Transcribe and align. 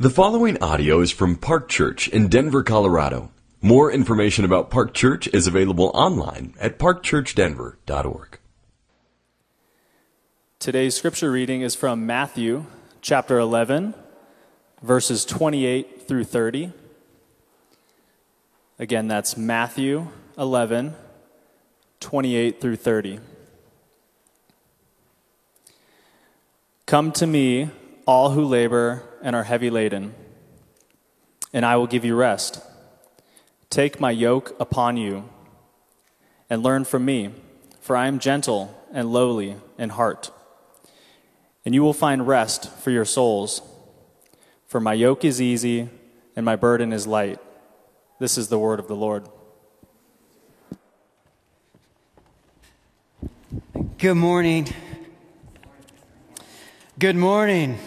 The 0.00 0.08
following 0.08 0.62
audio 0.62 1.00
is 1.02 1.10
from 1.10 1.36
Park 1.36 1.68
Church 1.68 2.08
in 2.08 2.28
Denver, 2.28 2.62
Colorado. 2.62 3.30
More 3.60 3.92
information 3.92 4.46
about 4.46 4.70
Park 4.70 4.94
Church 4.94 5.28
is 5.28 5.46
available 5.46 5.90
online 5.92 6.54
at 6.58 6.78
parkchurchdenver.org. 6.78 8.38
Today's 10.58 10.96
scripture 10.96 11.30
reading 11.30 11.60
is 11.60 11.74
from 11.74 12.06
Matthew 12.06 12.64
chapter 13.02 13.38
11, 13.38 13.92
verses 14.82 15.26
28 15.26 16.08
through 16.08 16.24
30. 16.24 16.72
Again, 18.78 19.06
that's 19.06 19.36
Matthew 19.36 20.08
11, 20.38 20.94
28 22.00 22.58
through 22.58 22.76
30. 22.76 23.20
Come 26.86 27.12
to 27.12 27.26
me, 27.26 27.68
all 28.06 28.30
who 28.30 28.44
labor 28.44 29.02
and 29.22 29.36
are 29.36 29.44
heavy 29.44 29.70
laden, 29.70 30.14
and 31.52 31.64
I 31.64 31.76
will 31.76 31.86
give 31.86 32.04
you 32.04 32.14
rest. 32.14 32.60
Take 33.68 34.00
my 34.00 34.10
yoke 34.10 34.54
upon 34.58 34.96
you 34.96 35.28
and 36.48 36.62
learn 36.62 36.84
from 36.84 37.04
me, 37.04 37.30
for 37.80 37.96
I 37.96 38.06
am 38.08 38.18
gentle 38.18 38.76
and 38.92 39.12
lowly 39.12 39.56
in 39.78 39.90
heart, 39.90 40.30
and 41.64 41.74
you 41.74 41.82
will 41.82 41.92
find 41.92 42.26
rest 42.26 42.70
for 42.78 42.90
your 42.90 43.04
souls. 43.04 43.62
For 44.66 44.80
my 44.80 44.94
yoke 44.94 45.24
is 45.24 45.42
easy 45.42 45.88
and 46.36 46.44
my 46.44 46.56
burden 46.56 46.92
is 46.92 47.06
light. 47.06 47.38
This 48.18 48.38
is 48.38 48.48
the 48.48 48.58
word 48.58 48.78
of 48.78 48.86
the 48.86 48.94
Lord. 48.94 49.26
Good 53.98 54.14
morning. 54.14 54.68
Good 56.98 57.16
morning. 57.16 57.78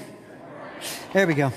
There 1.13 1.27
we 1.27 1.35
go. 1.35 1.51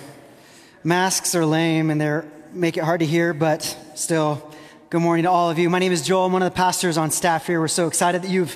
Masks 0.84 1.34
are 1.34 1.46
lame 1.46 1.88
and 1.88 1.98
they 1.98 2.20
make 2.52 2.76
it 2.76 2.84
hard 2.84 3.00
to 3.00 3.06
hear, 3.06 3.32
but 3.32 3.62
still, 3.94 4.52
good 4.90 5.00
morning 5.00 5.22
to 5.22 5.30
all 5.30 5.48
of 5.48 5.58
you. 5.58 5.70
My 5.70 5.78
name 5.78 5.92
is 5.92 6.02
Joel. 6.02 6.26
I'm 6.26 6.32
one 6.34 6.42
of 6.42 6.52
the 6.52 6.54
pastors 6.54 6.98
on 6.98 7.10
staff 7.10 7.46
here. 7.46 7.58
We're 7.58 7.68
so 7.68 7.86
excited 7.86 8.20
that 8.20 8.28
you've 8.28 8.54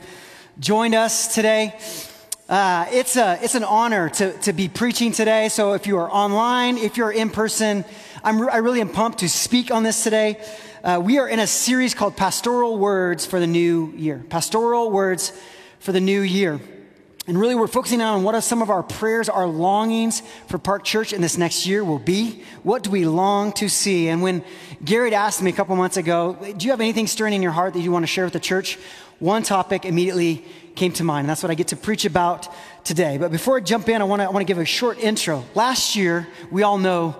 joined 0.59 0.95
us 0.95 1.35
today. 1.35 1.75
Uh, 2.51 2.85
it's, 2.91 3.17
a, 3.17 3.39
it's 3.43 3.55
an 3.55 3.65
honor 3.65 4.11
to, 4.11 4.35
to 4.41 4.53
be 4.53 4.69
preaching 4.69 5.11
today. 5.11 5.49
So 5.49 5.73
if 5.73 5.87
you 5.87 5.97
are 5.97 6.11
online, 6.13 6.77
if 6.77 6.99
you're 6.99 7.13
in 7.13 7.31
person, 7.31 7.87
I'm, 8.23 8.51
I 8.51 8.59
really 8.59 8.83
am 8.83 8.91
pumped 8.91 9.21
to 9.21 9.29
speak 9.31 9.71
on 9.71 9.83
this 9.83 10.05
today. 10.05 10.39
Uh, 10.85 11.01
we 11.03 11.19
are 11.19 11.27
in 11.27 11.39
a 11.39 11.47
series 11.47 11.95
called 11.95 12.15
Pastoral 12.15 12.77
Words 12.77 13.25
for 13.25 13.41
the 13.41 13.47
New 13.47 13.95
Year. 13.97 14.23
Pastoral 14.29 14.91
Words 14.91 15.33
for 15.79 15.93
the 15.93 16.01
New 16.03 16.21
Year. 16.21 16.61
And 17.31 17.39
really, 17.39 17.55
we're 17.55 17.69
focusing 17.69 18.03
on 18.03 18.25
what 18.25 18.35
are 18.35 18.41
some 18.41 18.61
of 18.61 18.71
our 18.71 18.83
prayers, 18.83 19.29
our 19.29 19.47
longings 19.47 20.25
for 20.49 20.59
Park 20.59 20.83
Church 20.83 21.13
in 21.13 21.21
this 21.21 21.39
next 21.39 21.65
year 21.65 21.85
will 21.85 22.01
be. 22.01 22.43
What 22.65 22.83
do 22.83 22.91
we 22.91 23.05
long 23.05 23.53
to 23.53 23.69
see? 23.69 24.09
And 24.09 24.21
when 24.21 24.43
Garrett 24.85 25.13
asked 25.13 25.41
me 25.41 25.49
a 25.49 25.53
couple 25.53 25.77
months 25.77 25.97
ago, 25.97 26.37
do 26.57 26.65
you 26.67 26.73
have 26.73 26.81
anything 26.81 27.07
stirring 27.07 27.33
in 27.33 27.41
your 27.41 27.53
heart 27.53 27.75
that 27.75 27.83
you 27.83 27.93
want 27.93 28.03
to 28.03 28.09
share 28.09 28.25
with 28.25 28.33
the 28.33 28.41
church? 28.41 28.81
One 29.21 29.45
topic 29.45 29.85
immediately 29.85 30.45
came 30.75 30.91
to 30.95 31.05
mind, 31.05 31.21
and 31.27 31.29
that's 31.31 31.41
what 31.41 31.53
I 31.53 31.55
get 31.55 31.69
to 31.69 31.77
preach 31.77 32.05
about 32.05 32.49
today. 32.83 33.17
But 33.17 33.31
before 33.31 33.59
I 33.59 33.61
jump 33.61 33.89
in, 33.89 34.03
I 34.03 34.07
want 34.07 34.23
to, 34.23 34.27
I 34.27 34.31
want 34.31 34.41
to 34.41 34.53
give 34.53 34.59
a 34.59 34.65
short 34.65 34.99
intro. 34.99 35.45
Last 35.55 35.95
year, 35.95 36.27
we 36.51 36.65
all 36.65 36.79
know 36.79 37.15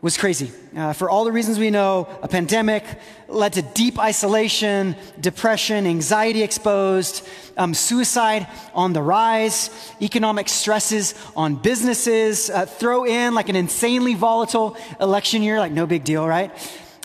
was 0.00 0.16
crazy. 0.16 0.52
Uh, 0.76 0.92
for 0.92 1.10
all 1.10 1.24
the 1.24 1.32
reasons 1.32 1.58
we 1.58 1.70
know, 1.70 2.08
a 2.22 2.28
pandemic 2.28 2.84
led 3.26 3.52
to 3.54 3.62
deep 3.62 3.98
isolation, 3.98 4.94
depression, 5.20 5.86
anxiety 5.86 6.42
exposed, 6.42 7.26
um, 7.56 7.74
suicide 7.74 8.46
on 8.74 8.92
the 8.92 9.02
rise, 9.02 9.70
economic 10.00 10.48
stresses 10.48 11.14
on 11.34 11.56
businesses. 11.56 12.48
Uh, 12.48 12.64
throw 12.64 13.04
in 13.04 13.34
like 13.34 13.48
an 13.48 13.56
insanely 13.56 14.14
volatile 14.14 14.76
election 15.00 15.42
year, 15.42 15.58
like 15.58 15.72
no 15.72 15.86
big 15.86 16.04
deal, 16.04 16.26
right? 16.26 16.52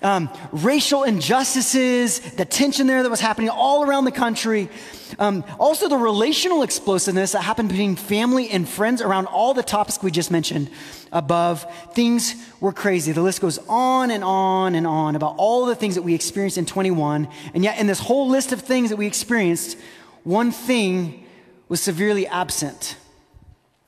Um, 0.04 0.30
racial 0.52 1.04
injustices, 1.04 2.20
the 2.20 2.44
tension 2.44 2.88
there 2.88 3.02
that 3.04 3.10
was 3.10 3.22
happening 3.22 3.50
all 3.50 3.84
around 3.84 4.04
the 4.04 4.12
country. 4.12 4.70
Um, 5.18 5.46
also, 5.60 5.88
the 5.88 5.98
relational 5.98 6.62
explosiveness 6.62 7.32
that 7.32 7.42
happened 7.42 7.70
between 7.70 7.96
family 7.96 8.50
and 8.50 8.68
friends 8.68 9.02
around 9.02 9.28
all 9.28 9.54
the 9.54 9.64
topics 9.64 10.04
we 10.04 10.12
just 10.12 10.30
mentioned 10.30 10.70
above. 11.12 11.66
Things 11.94 12.36
were 12.60 12.74
crazy. 12.74 13.12
The 13.12 13.22
list 13.22 13.40
goes 13.40 13.60
on 13.70 14.12
and 14.12 14.24
on 14.24 14.76
and 14.76 14.86
on 14.86 15.16
about 15.16 15.36
all 15.38 15.66
the 15.66 15.76
things 15.76 15.96
that 15.96 16.02
we 16.02 16.14
experienced 16.14 16.58
in 16.58 16.66
21. 16.66 17.28
And 17.54 17.64
yet, 17.64 17.80
in 17.80 17.88
this 17.88 18.00
whole 18.00 18.28
list 18.28 18.52
of 18.52 18.62
things 18.62 18.90
that 18.90 18.98
we 18.98 19.08
experienced, 19.08 19.78
one 20.24 20.52
thing 20.52 21.26
was 21.70 21.82
severely 21.82 22.28
absent. 22.28 22.98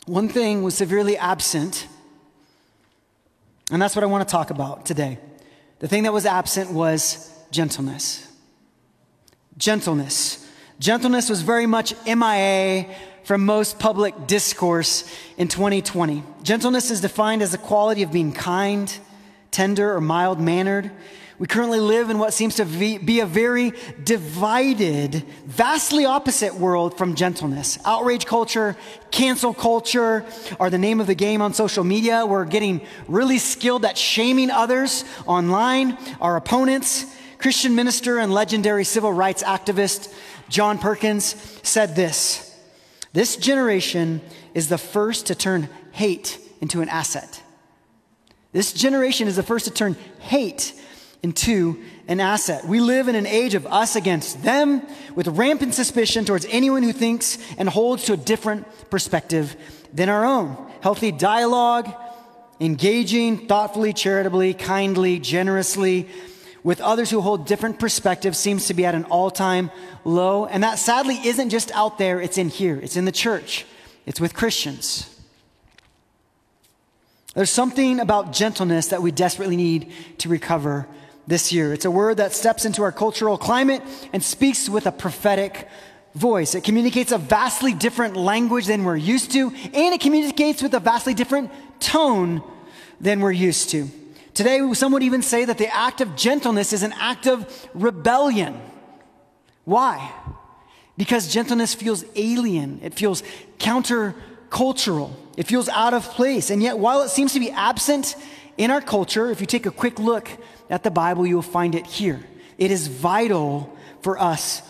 One 0.06 0.30
thing 0.30 0.64
was 0.64 0.76
severely 0.76 1.18
absent. 1.18 1.88
And 3.72 3.82
that's 3.82 3.96
what 3.96 4.04
I 4.04 4.08
want 4.08 4.28
to 4.28 4.32
talk 4.32 4.52
about 4.52 4.86
today. 4.86 5.18
The 5.80 5.88
thing 5.88 6.04
that 6.04 6.14
was 6.14 6.26
absent 6.26 6.72
was 6.72 7.32
gentleness. 7.52 8.28
Gentleness. 9.58 10.50
Gentleness 10.80 11.30
was 11.30 11.42
very 11.42 11.66
much 11.66 11.94
MIA 12.06 12.88
from 13.24 13.46
most 13.46 13.80
public 13.80 14.28
discourse 14.28 15.10
in 15.38 15.48
2020. 15.48 16.24
Gentleness 16.44 16.92
is 16.92 17.02
defined 17.02 17.42
as 17.42 17.52
the 17.52 17.58
quality 17.58 18.04
of 18.04 18.12
being 18.12 18.32
kind, 18.32 18.96
tender, 19.52 19.96
or 19.96 20.02
mild 20.02 20.40
mannered. 20.40 20.92
We 21.38 21.48
currently 21.48 21.82
live 21.82 22.10
in 22.10 22.18
what 22.18 22.34
seems 22.34 22.56
to 22.56 22.66
be 22.66 23.20
a 23.20 23.26
very 23.26 23.74
divided, 24.02 25.16
vastly 25.46 26.06
opposite 26.06 26.56
world 26.56 26.98
from 26.98 27.14
gentleness. 27.14 27.78
Outrage 27.84 28.26
culture, 28.26 28.78
cancel 29.12 29.54
culture 29.54 30.26
are 30.62 30.70
the 30.70 30.78
name 30.78 31.02
of 31.02 31.08
the 31.08 31.16
game 31.16 31.42
on 31.42 31.54
social 31.54 31.84
media. 31.84 32.26
We're 32.26 32.46
getting 32.46 32.80
really 33.10 33.38
skilled 33.38 33.84
at 33.84 33.98
shaming 33.98 34.50
others 34.50 35.04
online, 35.28 35.98
our 36.22 36.38
opponents. 36.38 37.14
Christian 37.38 37.76
minister 37.76 38.18
and 38.18 38.34
legendary 38.34 38.86
civil 38.86 39.12
rights 39.12 39.44
activist 39.44 40.14
John 40.48 40.78
Perkins 40.78 41.36
said 41.64 41.98
this 41.98 42.58
This 43.12 43.36
generation 43.36 44.22
is 44.54 44.70
the 44.70 44.78
first 44.78 45.28
to 45.28 45.36
turn 45.36 45.68
hate 45.92 46.40
into 46.62 46.82
an 46.82 46.88
asset. 46.88 47.44
This 48.54 48.72
generation 48.72 49.28
is 49.28 49.36
the 49.36 49.44
first 49.44 49.66
to 49.66 49.72
turn 49.72 49.98
hate 50.20 50.74
into 51.26 51.82
an 52.08 52.20
asset. 52.20 52.66
We 52.66 52.80
live 52.80 53.08
in 53.08 53.16
an 53.16 53.26
age 53.26 53.56
of 53.56 53.66
us 53.66 53.96
against 53.96 54.44
them 54.44 54.86
with 55.16 55.28
rampant 55.28 55.74
suspicion 55.74 56.24
towards 56.24 56.46
anyone 56.52 56.84
who 56.84 56.94
thinks 56.94 57.40
and 57.58 57.68
holds 57.68 58.04
to 58.06 58.14
a 58.14 58.18
different 58.18 58.68
perspective 58.92 59.56
than 59.92 60.08
our 60.08 60.24
own. 60.24 60.56
Healthy 60.82 61.14
dialogue, 61.14 61.92
engaging 62.60 63.48
thoughtfully, 63.48 63.92
charitably, 63.92 64.54
kindly, 64.54 65.18
generously, 65.18 66.08
with 66.64 66.80
others 66.80 67.10
who 67.10 67.22
hold 67.22 67.48
different 67.48 67.80
perspectives 67.80 68.38
seems 68.38 68.68
to 68.68 68.76
be 68.76 68.86
at 68.86 68.94
an 68.94 69.06
all 69.06 69.32
time 69.32 69.72
low. 70.04 70.46
And 70.46 70.62
that 70.62 70.78
sadly 70.78 71.18
isn't 71.26 71.50
just 71.50 71.72
out 71.72 71.98
there, 71.98 72.22
it's 72.22 72.38
in 72.38 72.50
here, 72.50 72.78
it's 72.78 72.98
in 72.98 73.06
the 73.06 73.12
church, 73.12 73.66
it's 74.06 74.22
with 74.22 74.36
Christians. 74.36 75.10
There's 77.34 77.50
something 77.50 78.00
about 78.00 78.32
gentleness 78.32 78.90
that 78.90 79.02
we 79.02 79.12
desperately 79.12 79.58
need 79.58 79.92
to 80.20 80.30
recover 80.30 80.88
this 81.28 81.52
year. 81.52 81.74
It's 81.74 81.86
a 81.86 81.92
word 81.92 82.18
that 82.18 82.34
steps 82.34 82.66
into 82.66 82.84
our 82.84 82.92
cultural 82.92 83.38
climate 83.38 83.82
and 84.14 84.24
speaks 84.24 84.70
with 84.70 84.86
a 84.86 84.92
prophetic 84.92 85.68
voice. 86.14 86.56
It 86.56 86.64
communicates 86.64 87.12
a 87.12 87.18
vastly 87.18 87.74
different 87.74 88.16
language 88.16 88.68
than 88.68 88.84
we're 88.84 88.96
used 88.96 89.32
to, 89.32 89.50
and 89.50 89.94
it 89.94 90.02
communicates 90.02 90.62
with 90.62 90.74
a 90.74 90.80
vastly 90.80 91.14
different 91.14 91.52
tone 91.80 92.42
than 93.02 93.20
we're 93.20 93.32
used 93.32 93.70
to. 93.72 93.90
Today, 94.34 94.74
some 94.74 94.92
would 94.92 95.04
even 95.04 95.22
say 95.22 95.46
that 95.46 95.58
the 95.58 95.74
act 95.74 96.02
of 96.02 96.16
gentleness 96.16 96.74
is 96.74 96.84
an 96.84 96.94
act 97.00 97.28
of 97.28 97.68
rebellion. 97.74 98.60
Why? 99.64 100.12
Because 100.98 101.32
gentleness 101.32 101.74
feels 101.74 102.06
alien, 102.16 102.80
it 102.84 102.94
feels 102.94 103.24
countercultural, 103.60 105.12
it 105.38 105.48
feels 105.48 105.68
out 105.70 105.94
of 105.94 106.04
place. 106.04 106.50
And 106.50 106.62
yet, 106.62 106.78
while 106.78 107.02
it 107.02 107.10
seems 107.10 107.34
to 107.34 107.40
be 107.40 107.52
absent 107.52 108.16
in 108.58 108.72
our 108.72 108.82
culture, 108.82 109.32
if 109.32 109.42
you 109.42 109.48
take 109.48 109.66
a 109.66 109.72
quick 109.72 110.00
look 110.00 110.30
at 110.70 110.84
the 110.84 110.92
Bible, 110.92 111.26
you'll 111.26 111.42
find 111.42 111.76
it 111.76 111.86
here. 111.86 112.24
It 112.58 112.72
is 112.72 112.88
vital 112.88 113.76
for 114.02 114.20
us 114.20 114.62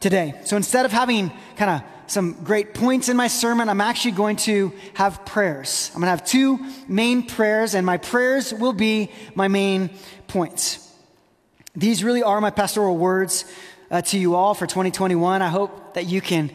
today. 0.00 0.34
So 0.44 0.56
instead 0.56 0.84
of 0.84 0.92
having 0.92 1.32
kind 1.56 1.70
of 1.70 1.82
some 2.12 2.34
great 2.44 2.74
points 2.74 3.08
in 3.08 3.16
my 3.16 3.26
sermon. 3.26 3.70
I'm 3.70 3.80
actually 3.80 4.12
going 4.12 4.36
to 4.36 4.72
have 4.94 5.24
prayers. 5.24 5.90
I'm 5.94 6.00
going 6.00 6.06
to 6.06 6.10
have 6.10 6.24
two 6.24 6.60
main 6.86 7.26
prayers, 7.26 7.74
and 7.74 7.86
my 7.86 7.96
prayers 7.96 8.52
will 8.52 8.74
be 8.74 9.10
my 9.34 9.48
main 9.48 9.90
points. 10.28 10.94
These 11.74 12.04
really 12.04 12.22
are 12.22 12.40
my 12.40 12.50
pastoral 12.50 12.98
words 12.98 13.46
uh, 13.90 14.02
to 14.02 14.18
you 14.18 14.34
all 14.34 14.52
for 14.52 14.66
2021. 14.66 15.40
I 15.40 15.48
hope 15.48 15.94
that 15.94 16.04
you 16.04 16.20
can 16.20 16.50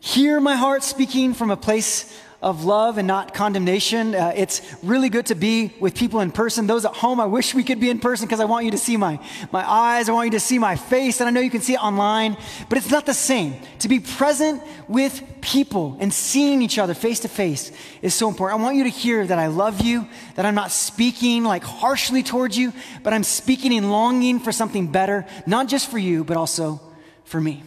hear 0.00 0.40
my 0.40 0.56
heart 0.56 0.82
speaking 0.82 1.32
from 1.32 1.52
a 1.52 1.56
place 1.56 2.12
of 2.40 2.64
love 2.64 2.98
and 2.98 3.08
not 3.08 3.34
condemnation. 3.34 4.14
Uh, 4.14 4.32
it's 4.36 4.62
really 4.84 5.08
good 5.08 5.26
to 5.26 5.34
be 5.34 5.74
with 5.80 5.94
people 5.96 6.20
in 6.20 6.30
person. 6.30 6.68
Those 6.68 6.84
at 6.84 6.94
home, 6.94 7.18
I 7.18 7.26
wish 7.26 7.52
we 7.52 7.64
could 7.64 7.80
be 7.80 7.90
in 7.90 7.98
person 7.98 8.26
because 8.26 8.38
I 8.38 8.44
want 8.44 8.64
you 8.64 8.70
to 8.70 8.78
see 8.78 8.96
my, 8.96 9.18
my 9.50 9.68
eyes. 9.68 10.08
I 10.08 10.12
want 10.12 10.26
you 10.26 10.30
to 10.32 10.40
see 10.40 10.58
my 10.58 10.76
face. 10.76 11.20
And 11.20 11.26
I 11.26 11.32
know 11.32 11.40
you 11.40 11.50
can 11.50 11.62
see 11.62 11.74
it 11.74 11.82
online, 11.82 12.36
but 12.68 12.78
it's 12.78 12.90
not 12.90 13.06
the 13.06 13.14
same. 13.14 13.56
To 13.80 13.88
be 13.88 13.98
present 13.98 14.62
with 14.86 15.22
people 15.40 15.96
and 15.98 16.14
seeing 16.14 16.62
each 16.62 16.78
other 16.78 16.94
face 16.94 17.20
to 17.20 17.28
face 17.28 17.72
is 18.02 18.14
so 18.14 18.28
important. 18.28 18.60
I 18.60 18.62
want 18.62 18.76
you 18.76 18.84
to 18.84 18.90
hear 18.90 19.26
that 19.26 19.38
I 19.38 19.48
love 19.48 19.80
you, 19.80 20.06
that 20.36 20.46
I'm 20.46 20.54
not 20.54 20.70
speaking 20.70 21.42
like 21.42 21.64
harshly 21.64 22.22
towards 22.22 22.56
you, 22.56 22.72
but 23.02 23.12
I'm 23.12 23.24
speaking 23.24 23.72
in 23.72 23.90
longing 23.90 24.38
for 24.38 24.52
something 24.52 24.92
better, 24.92 25.26
not 25.44 25.66
just 25.66 25.90
for 25.90 25.98
you, 25.98 26.22
but 26.22 26.36
also 26.36 26.80
for 27.24 27.40
me. 27.40 27.64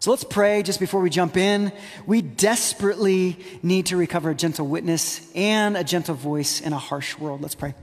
So 0.00 0.10
let's 0.10 0.24
pray 0.24 0.62
just 0.62 0.78
before 0.78 1.00
we 1.00 1.10
jump 1.10 1.36
in. 1.36 1.72
We 2.06 2.22
desperately 2.22 3.38
need 3.62 3.86
to 3.86 3.96
recover 3.96 4.30
a 4.30 4.34
gentle 4.34 4.66
witness 4.66 5.28
and 5.34 5.76
a 5.76 5.82
gentle 5.82 6.14
voice 6.14 6.60
in 6.60 6.72
a 6.72 6.78
harsh 6.78 7.18
world. 7.18 7.42
Let's 7.42 7.56
pray. 7.56 7.74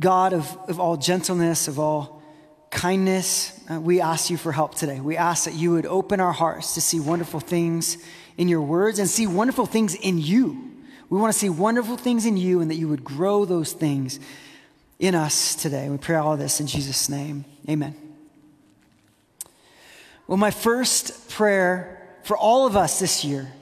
God 0.00 0.32
of, 0.32 0.56
of 0.68 0.78
all 0.78 0.96
gentleness, 0.96 1.68
of 1.68 1.78
all 1.80 2.22
kindness, 2.70 3.58
uh, 3.70 3.80
we 3.80 4.00
ask 4.00 4.30
you 4.30 4.36
for 4.36 4.52
help 4.52 4.74
today. 4.74 5.00
We 5.00 5.16
ask 5.16 5.46
that 5.46 5.54
you 5.54 5.72
would 5.72 5.86
open 5.86 6.20
our 6.20 6.32
hearts 6.32 6.74
to 6.74 6.80
see 6.80 7.00
wonderful 7.00 7.40
things 7.40 7.96
in 8.36 8.48
your 8.48 8.60
words 8.60 8.98
and 8.98 9.08
see 9.08 9.26
wonderful 9.26 9.66
things 9.66 9.94
in 9.94 10.18
you. 10.18 10.74
We 11.08 11.18
want 11.18 11.32
to 11.32 11.38
see 11.38 11.48
wonderful 11.48 11.96
things 11.96 12.26
in 12.26 12.36
you 12.36 12.60
and 12.60 12.70
that 12.70 12.76
you 12.76 12.88
would 12.88 13.02
grow 13.02 13.44
those 13.44 13.72
things 13.72 14.20
in 14.98 15.14
us 15.14 15.54
today. 15.54 15.88
We 15.88 15.98
pray 15.98 16.16
all 16.16 16.36
this 16.36 16.60
in 16.60 16.66
Jesus' 16.66 17.08
name. 17.08 17.44
Amen. 17.68 18.05
Well, 20.26 20.36
my 20.36 20.50
first 20.50 21.30
prayer 21.30 22.02
for 22.22 22.36
all 22.36 22.66
of 22.66 22.76
us 22.76 22.98
this 22.98 23.24
year 23.24 23.52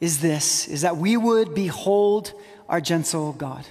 is 0.00 0.20
this 0.20 0.68
is 0.68 0.82
that 0.82 0.96
we 0.96 1.16
would 1.16 1.54
behold 1.54 2.32
our 2.68 2.80
gentle 2.80 3.32
God. 3.32 3.64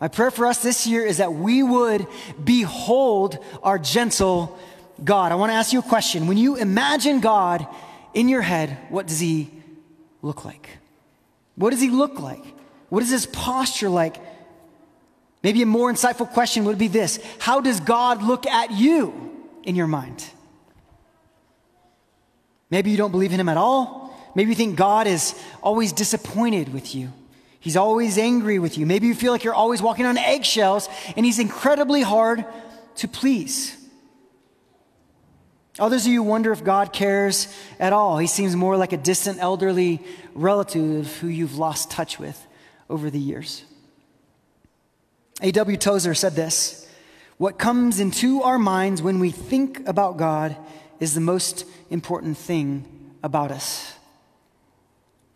My 0.00 0.08
prayer 0.08 0.30
for 0.30 0.46
us 0.46 0.62
this 0.62 0.86
year 0.86 1.06
is 1.06 1.18
that 1.18 1.32
we 1.32 1.62
would 1.62 2.06
behold 2.42 3.38
our 3.62 3.78
gentle 3.78 4.58
God. 5.02 5.32
I 5.32 5.36
want 5.36 5.50
to 5.50 5.54
ask 5.54 5.72
you 5.72 5.78
a 5.78 5.82
question. 5.82 6.26
When 6.26 6.36
you 6.36 6.56
imagine 6.56 7.20
God 7.20 7.66
in 8.12 8.28
your 8.28 8.42
head, 8.42 8.76
what 8.90 9.06
does 9.06 9.20
he 9.20 9.50
look 10.20 10.44
like? 10.44 10.68
What 11.54 11.70
does 11.70 11.80
he 11.80 11.88
look 11.88 12.20
like? 12.20 12.44
What 12.90 13.02
is 13.02 13.10
his 13.10 13.26
posture 13.26 13.88
like? 13.88 14.16
Maybe 15.42 15.62
a 15.62 15.66
more 15.66 15.90
insightful 15.90 16.30
question 16.30 16.64
would 16.64 16.78
be 16.78 16.88
this 16.88 17.18
How 17.38 17.60
does 17.60 17.80
God 17.80 18.22
look 18.22 18.46
at 18.46 18.72
you 18.72 19.32
in 19.62 19.76
your 19.76 19.86
mind? 19.86 20.24
Maybe 22.70 22.90
you 22.90 22.96
don't 22.96 23.10
believe 23.10 23.32
in 23.32 23.40
him 23.40 23.48
at 23.48 23.56
all. 23.56 24.06
Maybe 24.34 24.50
you 24.50 24.56
think 24.56 24.76
God 24.76 25.06
is 25.06 25.34
always 25.62 25.92
disappointed 25.92 26.72
with 26.72 26.94
you. 26.94 27.12
He's 27.60 27.76
always 27.76 28.18
angry 28.18 28.58
with 28.58 28.78
you. 28.78 28.86
Maybe 28.86 29.06
you 29.06 29.14
feel 29.14 29.32
like 29.32 29.42
you're 29.42 29.54
always 29.54 29.82
walking 29.82 30.06
on 30.06 30.18
eggshells 30.18 30.88
and 31.16 31.26
he's 31.26 31.38
incredibly 31.38 32.02
hard 32.02 32.44
to 32.96 33.08
please. 33.08 33.76
Others 35.78 36.06
of 36.06 36.12
you 36.12 36.22
wonder 36.22 36.52
if 36.52 36.64
God 36.64 36.92
cares 36.92 37.54
at 37.78 37.92
all. 37.92 38.18
He 38.18 38.26
seems 38.26 38.56
more 38.56 38.76
like 38.76 38.92
a 38.92 38.96
distant 38.96 39.40
elderly 39.40 40.02
relative 40.34 41.16
who 41.18 41.28
you've 41.28 41.58
lost 41.58 41.90
touch 41.90 42.18
with 42.18 42.46
over 42.88 43.10
the 43.10 43.18
years. 43.18 43.64
A.W. 45.42 45.76
Tozer 45.76 46.14
said 46.14 46.34
this 46.34 46.88
What 47.36 47.58
comes 47.58 48.00
into 48.00 48.42
our 48.42 48.58
minds 48.58 49.02
when 49.02 49.18
we 49.18 49.30
think 49.30 49.86
about 49.86 50.16
God 50.16 50.56
is 50.98 51.14
the 51.14 51.20
most 51.20 51.66
important 51.90 52.36
thing 52.36 53.14
about 53.22 53.50
us. 53.50 53.94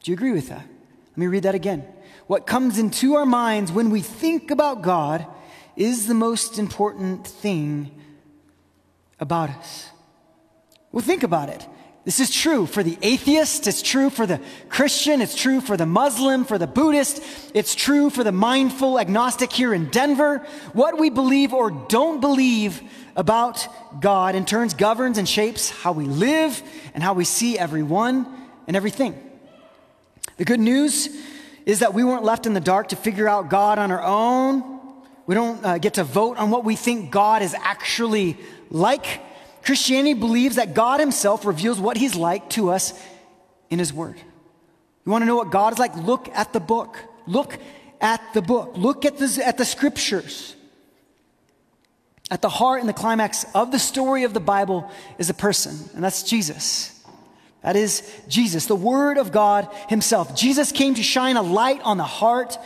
Do 0.02 0.10
you 0.10 0.16
agree 0.16 0.32
with 0.32 0.48
that? 0.48 0.66
Let 1.10 1.16
me 1.16 1.26
read 1.26 1.42
that 1.42 1.54
again. 1.54 1.84
What 2.26 2.46
comes 2.46 2.78
into 2.78 3.14
our 3.14 3.26
minds 3.26 3.72
when 3.72 3.90
we 3.90 4.00
think 4.00 4.50
about 4.50 4.82
God 4.82 5.26
is 5.76 6.06
the 6.06 6.14
most 6.14 6.58
important 6.58 7.26
thing 7.26 7.90
about 9.18 9.50
us. 9.50 9.90
Well, 10.92 11.02
think 11.02 11.22
about 11.22 11.48
it. 11.48 11.66
This 12.04 12.18
is 12.18 12.30
true 12.30 12.64
for 12.64 12.82
the 12.82 12.96
atheist, 13.02 13.66
it's 13.66 13.82
true 13.82 14.08
for 14.08 14.24
the 14.24 14.40
Christian, 14.70 15.20
it's 15.20 15.34
true 15.34 15.60
for 15.60 15.76
the 15.76 15.84
Muslim, 15.84 16.44
for 16.44 16.56
the 16.56 16.66
Buddhist, 16.66 17.22
it's 17.52 17.74
true 17.74 18.08
for 18.08 18.24
the 18.24 18.32
mindful 18.32 18.98
agnostic 18.98 19.52
here 19.52 19.74
in 19.74 19.90
Denver. 19.90 20.38
What 20.72 20.98
we 20.98 21.10
believe 21.10 21.52
or 21.52 21.70
don't 21.70 22.22
believe 22.22 22.80
about 23.16 23.68
God 24.00 24.34
in 24.34 24.46
turns 24.46 24.72
governs 24.72 25.18
and 25.18 25.28
shapes 25.28 25.68
how 25.68 25.92
we 25.92 26.06
live 26.06 26.62
and 26.94 27.02
how 27.02 27.12
we 27.12 27.24
see 27.24 27.58
everyone 27.58 28.26
and 28.66 28.76
everything. 28.76 29.14
The 30.38 30.46
good 30.46 30.60
news 30.60 31.14
is 31.66 31.80
that 31.80 31.92
we 31.92 32.02
weren't 32.02 32.24
left 32.24 32.46
in 32.46 32.54
the 32.54 32.60
dark 32.60 32.88
to 32.88 32.96
figure 32.96 33.28
out 33.28 33.50
God 33.50 33.78
on 33.78 33.90
our 33.90 34.02
own. 34.02 34.80
We 35.26 35.34
don't 35.34 35.62
uh, 35.62 35.76
get 35.76 35.94
to 35.94 36.04
vote 36.04 36.38
on 36.38 36.50
what 36.50 36.64
we 36.64 36.76
think 36.76 37.10
God 37.10 37.42
is 37.42 37.54
actually 37.54 38.38
like. 38.70 39.20
Christianity 39.62 40.14
believes 40.14 40.56
that 40.56 40.74
God 40.74 41.00
Himself 41.00 41.44
reveals 41.44 41.78
what 41.78 41.96
He's 41.96 42.14
like 42.14 42.50
to 42.50 42.70
us 42.70 42.92
in 43.68 43.78
His 43.78 43.92
Word. 43.92 44.16
You 45.04 45.12
want 45.12 45.22
to 45.22 45.26
know 45.26 45.36
what 45.36 45.50
God 45.50 45.72
is 45.72 45.78
like? 45.78 45.96
Look 45.96 46.28
at 46.30 46.52
the 46.52 46.60
book. 46.60 46.98
Look 47.26 47.58
at 48.00 48.22
the 48.34 48.42
book. 48.42 48.72
Look 48.76 49.04
at 49.04 49.18
the, 49.18 49.42
at 49.44 49.58
the 49.58 49.64
scriptures. 49.64 50.54
At 52.30 52.42
the 52.42 52.48
heart 52.48 52.80
and 52.80 52.88
the 52.88 52.94
climax 52.94 53.44
of 53.54 53.72
the 53.72 53.78
story 53.78 54.24
of 54.24 54.34
the 54.34 54.40
Bible 54.40 54.90
is 55.18 55.30
a 55.30 55.34
person, 55.34 55.76
and 55.94 56.04
that's 56.04 56.22
Jesus. 56.22 56.96
That 57.62 57.76
is 57.76 58.08
Jesus, 58.28 58.66
the 58.66 58.76
Word 58.76 59.18
of 59.18 59.32
God 59.32 59.68
Himself. 59.88 60.34
Jesus 60.36 60.72
came 60.72 60.94
to 60.94 61.02
shine 61.02 61.36
a 61.36 61.42
light 61.42 61.80
on 61.82 61.96
the 61.96 62.04
heart 62.04 62.56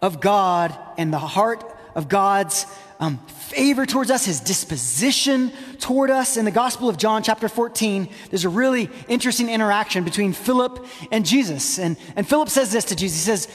of 0.00 0.20
God 0.20 0.76
and 0.96 1.12
the 1.12 1.18
heart 1.18 1.64
of 1.94 2.08
God's 2.08 2.66
um, 2.98 3.18
favor 3.26 3.84
towards 3.84 4.10
us, 4.10 4.24
his 4.24 4.40
disposition 4.40 5.52
toward 5.78 6.10
us. 6.10 6.36
In 6.36 6.44
the 6.44 6.50
Gospel 6.50 6.88
of 6.88 6.96
John, 6.96 7.22
chapter 7.22 7.48
14, 7.48 8.08
there's 8.30 8.44
a 8.44 8.48
really 8.48 8.90
interesting 9.08 9.48
interaction 9.48 10.04
between 10.04 10.32
Philip 10.32 10.84
and 11.12 11.26
Jesus. 11.26 11.78
And, 11.78 11.96
and 12.16 12.26
Philip 12.26 12.48
says 12.48 12.72
this 12.72 12.84
to 12.86 12.96
Jesus 12.96 13.24
He 13.24 13.24
says, 13.24 13.48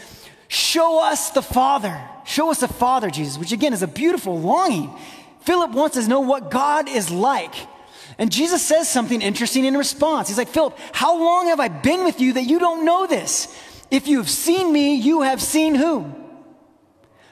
Show 0.47 1.01
us 1.03 1.31
the 1.31 1.41
Father. 1.41 1.99
Show 2.25 2.51
us 2.51 2.59
the 2.59 2.67
Father, 2.67 3.09
Jesus, 3.09 3.37
which 3.37 3.51
again 3.51 3.73
is 3.73 3.81
a 3.81 3.87
beautiful 3.87 4.39
longing. 4.39 4.93
Philip 5.41 5.71
wants 5.71 5.97
to 5.97 6.07
know 6.07 6.19
what 6.19 6.51
God 6.51 6.87
is 6.87 7.09
like. 7.09 7.55
And 8.17 8.31
Jesus 8.31 8.61
says 8.61 8.87
something 8.89 9.21
interesting 9.21 9.65
in 9.65 9.75
response. 9.75 10.27
He's 10.27 10.37
like, 10.37 10.49
Philip, 10.49 10.77
how 10.91 11.17
long 11.17 11.47
have 11.47 11.59
I 11.59 11.69
been 11.69 12.03
with 12.03 12.21
you 12.21 12.33
that 12.33 12.43
you 12.43 12.59
don't 12.59 12.85
know 12.85 13.07
this? 13.07 13.47
If 13.89 14.07
you 14.07 14.17
have 14.17 14.29
seen 14.29 14.71
me, 14.71 14.95
you 14.95 15.21
have 15.21 15.41
seen 15.41 15.73
who? 15.75 16.13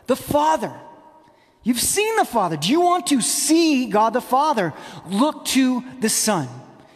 The 0.08 0.16
Father. 0.16 0.74
You've 1.64 1.80
seen 1.80 2.16
the 2.16 2.26
Father. 2.26 2.56
Do 2.56 2.70
you 2.70 2.82
want 2.82 3.08
to 3.08 3.22
see 3.22 3.88
God 3.88 4.14
the 4.14 4.22
Father? 4.22 4.74
Look 5.08 5.46
to 5.46 5.84
the 6.00 6.10
Son, 6.10 6.48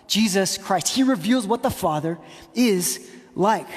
Jesus 0.07 0.57
Christ. 0.57 0.89
He 0.89 1.04
reveals 1.04 1.45
what 1.45 1.63
the 1.63 1.69
Father 1.69 2.18
is 2.54 3.10
like. 3.36 3.68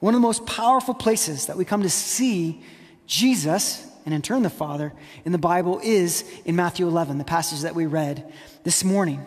One 0.00 0.14
of 0.14 0.20
the 0.20 0.26
most 0.26 0.46
powerful 0.46 0.94
places 0.94 1.46
that 1.46 1.56
we 1.56 1.64
come 1.64 1.82
to 1.82 1.90
see 1.90 2.62
Jesus, 3.06 3.86
and 4.04 4.14
in 4.14 4.22
turn 4.22 4.42
the 4.42 4.50
Father, 4.50 4.92
in 5.24 5.32
the 5.32 5.38
Bible 5.38 5.80
is 5.82 6.24
in 6.44 6.56
Matthew 6.56 6.86
11, 6.88 7.18
the 7.18 7.24
passage 7.24 7.60
that 7.60 7.74
we 7.74 7.86
read 7.86 8.32
this 8.64 8.84
morning. 8.84 9.24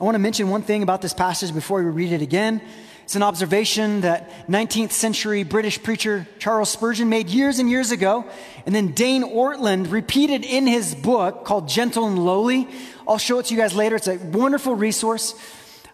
I 0.00 0.04
want 0.04 0.14
to 0.14 0.20
mention 0.20 0.48
one 0.48 0.62
thing 0.62 0.82
about 0.82 1.02
this 1.02 1.12
passage 1.12 1.52
before 1.52 1.82
we 1.82 1.90
read 1.90 2.12
it 2.12 2.22
again. 2.22 2.62
It's 3.10 3.16
an 3.16 3.24
observation 3.24 4.02
that 4.02 4.46
19th 4.46 4.92
century 4.92 5.42
British 5.42 5.82
preacher 5.82 6.28
Charles 6.38 6.70
Spurgeon 6.70 7.08
made 7.08 7.28
years 7.28 7.58
and 7.58 7.68
years 7.68 7.90
ago, 7.90 8.24
and 8.66 8.72
then 8.72 8.92
Dane 8.92 9.24
Ortlund 9.24 9.90
repeated 9.90 10.44
in 10.44 10.68
his 10.68 10.94
book 10.94 11.44
called 11.44 11.68
Gentle 11.68 12.06
and 12.06 12.24
Lowly. 12.24 12.68
I'll 13.08 13.18
show 13.18 13.40
it 13.40 13.46
to 13.46 13.54
you 13.54 13.60
guys 13.60 13.74
later. 13.74 13.96
It's 13.96 14.06
a 14.06 14.14
wonderful 14.14 14.76
resource. 14.76 15.34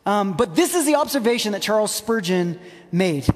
Um, 0.05 0.35
but 0.35 0.55
this 0.55 0.75
is 0.75 0.85
the 0.85 0.97
observation 0.97 1.53
that 1.53 1.63
Charles 1.63 1.91
Spurgeon 1.91 2.61
made. 2.93 3.27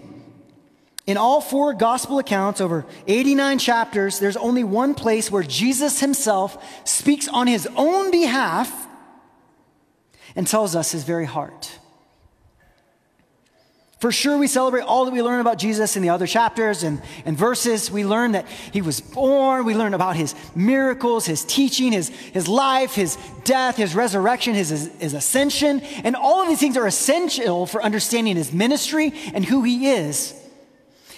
In 1.06 1.16
all 1.16 1.40
four 1.40 1.72
gospel 1.72 2.18
accounts, 2.18 2.60
over 2.60 2.84
89 3.06 3.58
chapters, 3.58 4.18
there's 4.18 4.36
only 4.36 4.62
one 4.62 4.92
place 4.92 5.30
where 5.30 5.42
Jesus 5.42 6.00
himself 6.00 6.86
speaks 6.86 7.28
on 7.28 7.46
his 7.46 7.66
own 7.76 8.10
behalf 8.10 8.86
and 10.36 10.46
tells 10.46 10.76
us 10.76 10.92
his 10.92 11.04
very 11.04 11.24
heart. 11.24 11.79
For 14.00 14.10
sure, 14.10 14.38
we 14.38 14.46
celebrate 14.46 14.80
all 14.80 15.04
that 15.04 15.10
we 15.10 15.22
learn 15.22 15.40
about 15.40 15.58
Jesus 15.58 15.94
in 15.94 16.00
the 16.00 16.08
other 16.08 16.26
chapters 16.26 16.84
and, 16.84 17.02
and 17.26 17.36
verses. 17.36 17.90
We 17.90 18.06
learn 18.06 18.32
that 18.32 18.48
he 18.48 18.80
was 18.80 18.98
born. 18.98 19.66
We 19.66 19.74
learn 19.74 19.92
about 19.92 20.16
his 20.16 20.34
miracles, 20.54 21.26
his 21.26 21.44
teaching, 21.44 21.92
his, 21.92 22.08
his 22.08 22.48
life, 22.48 22.94
his 22.94 23.18
death, 23.44 23.76
his 23.76 23.94
resurrection, 23.94 24.54
his, 24.54 24.70
his 24.98 25.12
ascension. 25.12 25.80
And 26.02 26.16
all 26.16 26.40
of 26.40 26.48
these 26.48 26.60
things 26.60 26.78
are 26.78 26.86
essential 26.86 27.66
for 27.66 27.82
understanding 27.82 28.36
his 28.36 28.54
ministry 28.54 29.12
and 29.34 29.44
who 29.44 29.64
he 29.64 29.90
is. 29.90 30.34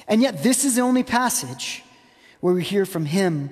And 0.08 0.20
yet, 0.20 0.42
this 0.42 0.64
is 0.64 0.74
the 0.74 0.82
only 0.82 1.04
passage 1.04 1.84
where 2.40 2.52
we 2.52 2.64
hear 2.64 2.84
from 2.84 3.04
him 3.04 3.50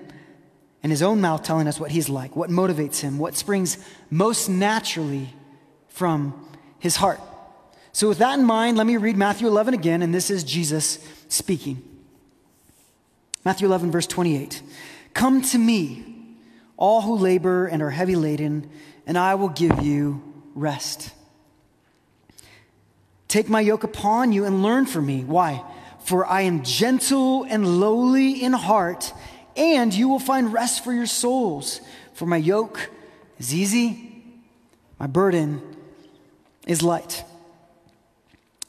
and 0.83 0.91
his 0.91 1.03
own 1.03 1.21
mouth 1.21 1.45
telling 1.45 1.69
us 1.69 1.79
what 1.79 1.93
he's 1.93 2.09
like, 2.09 2.35
what 2.35 2.51
motivates 2.51 2.99
him, 2.99 3.17
what 3.17 3.37
springs 3.37 3.79
most 4.11 4.49
naturally 4.49 5.33
from 5.87 6.49
his 6.81 6.97
heart. 6.97 7.21
So, 7.93 8.09
with 8.09 8.19
that 8.19 8.39
in 8.39 8.45
mind, 8.45 8.77
let 8.77 8.87
me 8.87 8.97
read 8.97 9.17
Matthew 9.17 9.49
11 9.49 9.75
again, 9.75 10.03
and 10.03 10.15
this 10.15 10.31
is 10.31 10.45
Jesus 10.45 10.99
speaking. 11.29 11.83
Matthew 13.45 13.67
11, 13.67 13.91
verse 13.91 14.07
28. 14.07 14.63
Come 15.13 15.43
to 15.43 15.59
me, 15.59 16.37
all 16.77 17.03
who 17.03 17.17
labor 17.17 17.67
and 17.67 17.83
are 17.83 17.91
heavy 17.91 18.15
laden, 18.17 18.71
and 19.07 19.19
I 19.19 19.35
will 19.35 19.49
give 19.49 19.83
you 19.83 20.23
rest. 20.55 21.13
Take 23.27 23.49
my 23.49 23.61
yoke 23.61 23.85
upon 23.85 24.33
you 24.33 24.45
and 24.45 24.63
learn 24.63 24.87
from 24.87 25.07
me. 25.07 25.25
Why? 25.25 25.65
For 26.05 26.27
I 26.27 26.43
am 26.43 26.63
gentle 26.63 27.45
and 27.45 27.81
lowly 27.81 28.43
in 28.43 28.53
heart, 28.53 29.13
and 29.57 29.93
you 29.93 30.09
will 30.09 30.19
find 30.19 30.53
rest 30.53 30.85
for 30.85 30.93
your 30.93 31.07
souls. 31.07 31.81
For 32.13 32.27
my 32.27 32.37
yoke 32.37 32.91
is 33.39 33.55
easy, 33.55 34.25
my 34.99 35.07
burden 35.07 35.63
is 36.67 36.83
light. 36.83 37.25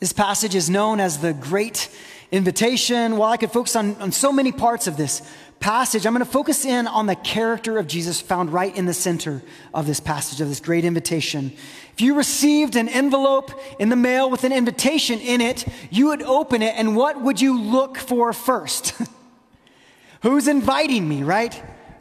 This 0.01 0.13
passage 0.13 0.55
is 0.55 0.67
known 0.67 0.99
as 0.99 1.19
the 1.19 1.31
Great 1.31 1.87
Invitation. 2.31 3.17
While 3.17 3.31
I 3.31 3.37
could 3.37 3.51
focus 3.51 3.75
on, 3.75 3.95
on 3.97 4.11
so 4.11 4.31
many 4.31 4.51
parts 4.51 4.87
of 4.87 4.97
this 4.97 5.21
passage, 5.59 6.07
I'm 6.07 6.13
going 6.13 6.25
to 6.25 6.31
focus 6.31 6.65
in 6.65 6.87
on 6.87 7.05
the 7.05 7.15
character 7.15 7.77
of 7.77 7.85
Jesus 7.85 8.19
found 8.19 8.51
right 8.51 8.75
in 8.75 8.87
the 8.87 8.95
center 8.95 9.43
of 9.75 9.85
this 9.85 9.99
passage, 9.99 10.41
of 10.41 10.49
this 10.49 10.59
great 10.59 10.85
invitation. 10.85 11.53
If 11.93 12.01
you 12.01 12.15
received 12.15 12.75
an 12.75 12.89
envelope 12.89 13.51
in 13.77 13.89
the 13.89 13.95
mail 13.95 14.27
with 14.31 14.43
an 14.43 14.51
invitation 14.51 15.19
in 15.19 15.39
it, 15.39 15.67
you 15.91 16.07
would 16.07 16.23
open 16.23 16.63
it, 16.63 16.73
and 16.75 16.95
what 16.95 17.21
would 17.21 17.39
you 17.39 17.61
look 17.61 17.95
for 17.99 18.33
first? 18.33 18.99
Who's 20.23 20.47
inviting 20.47 21.07
me, 21.07 21.21
right? 21.21 21.53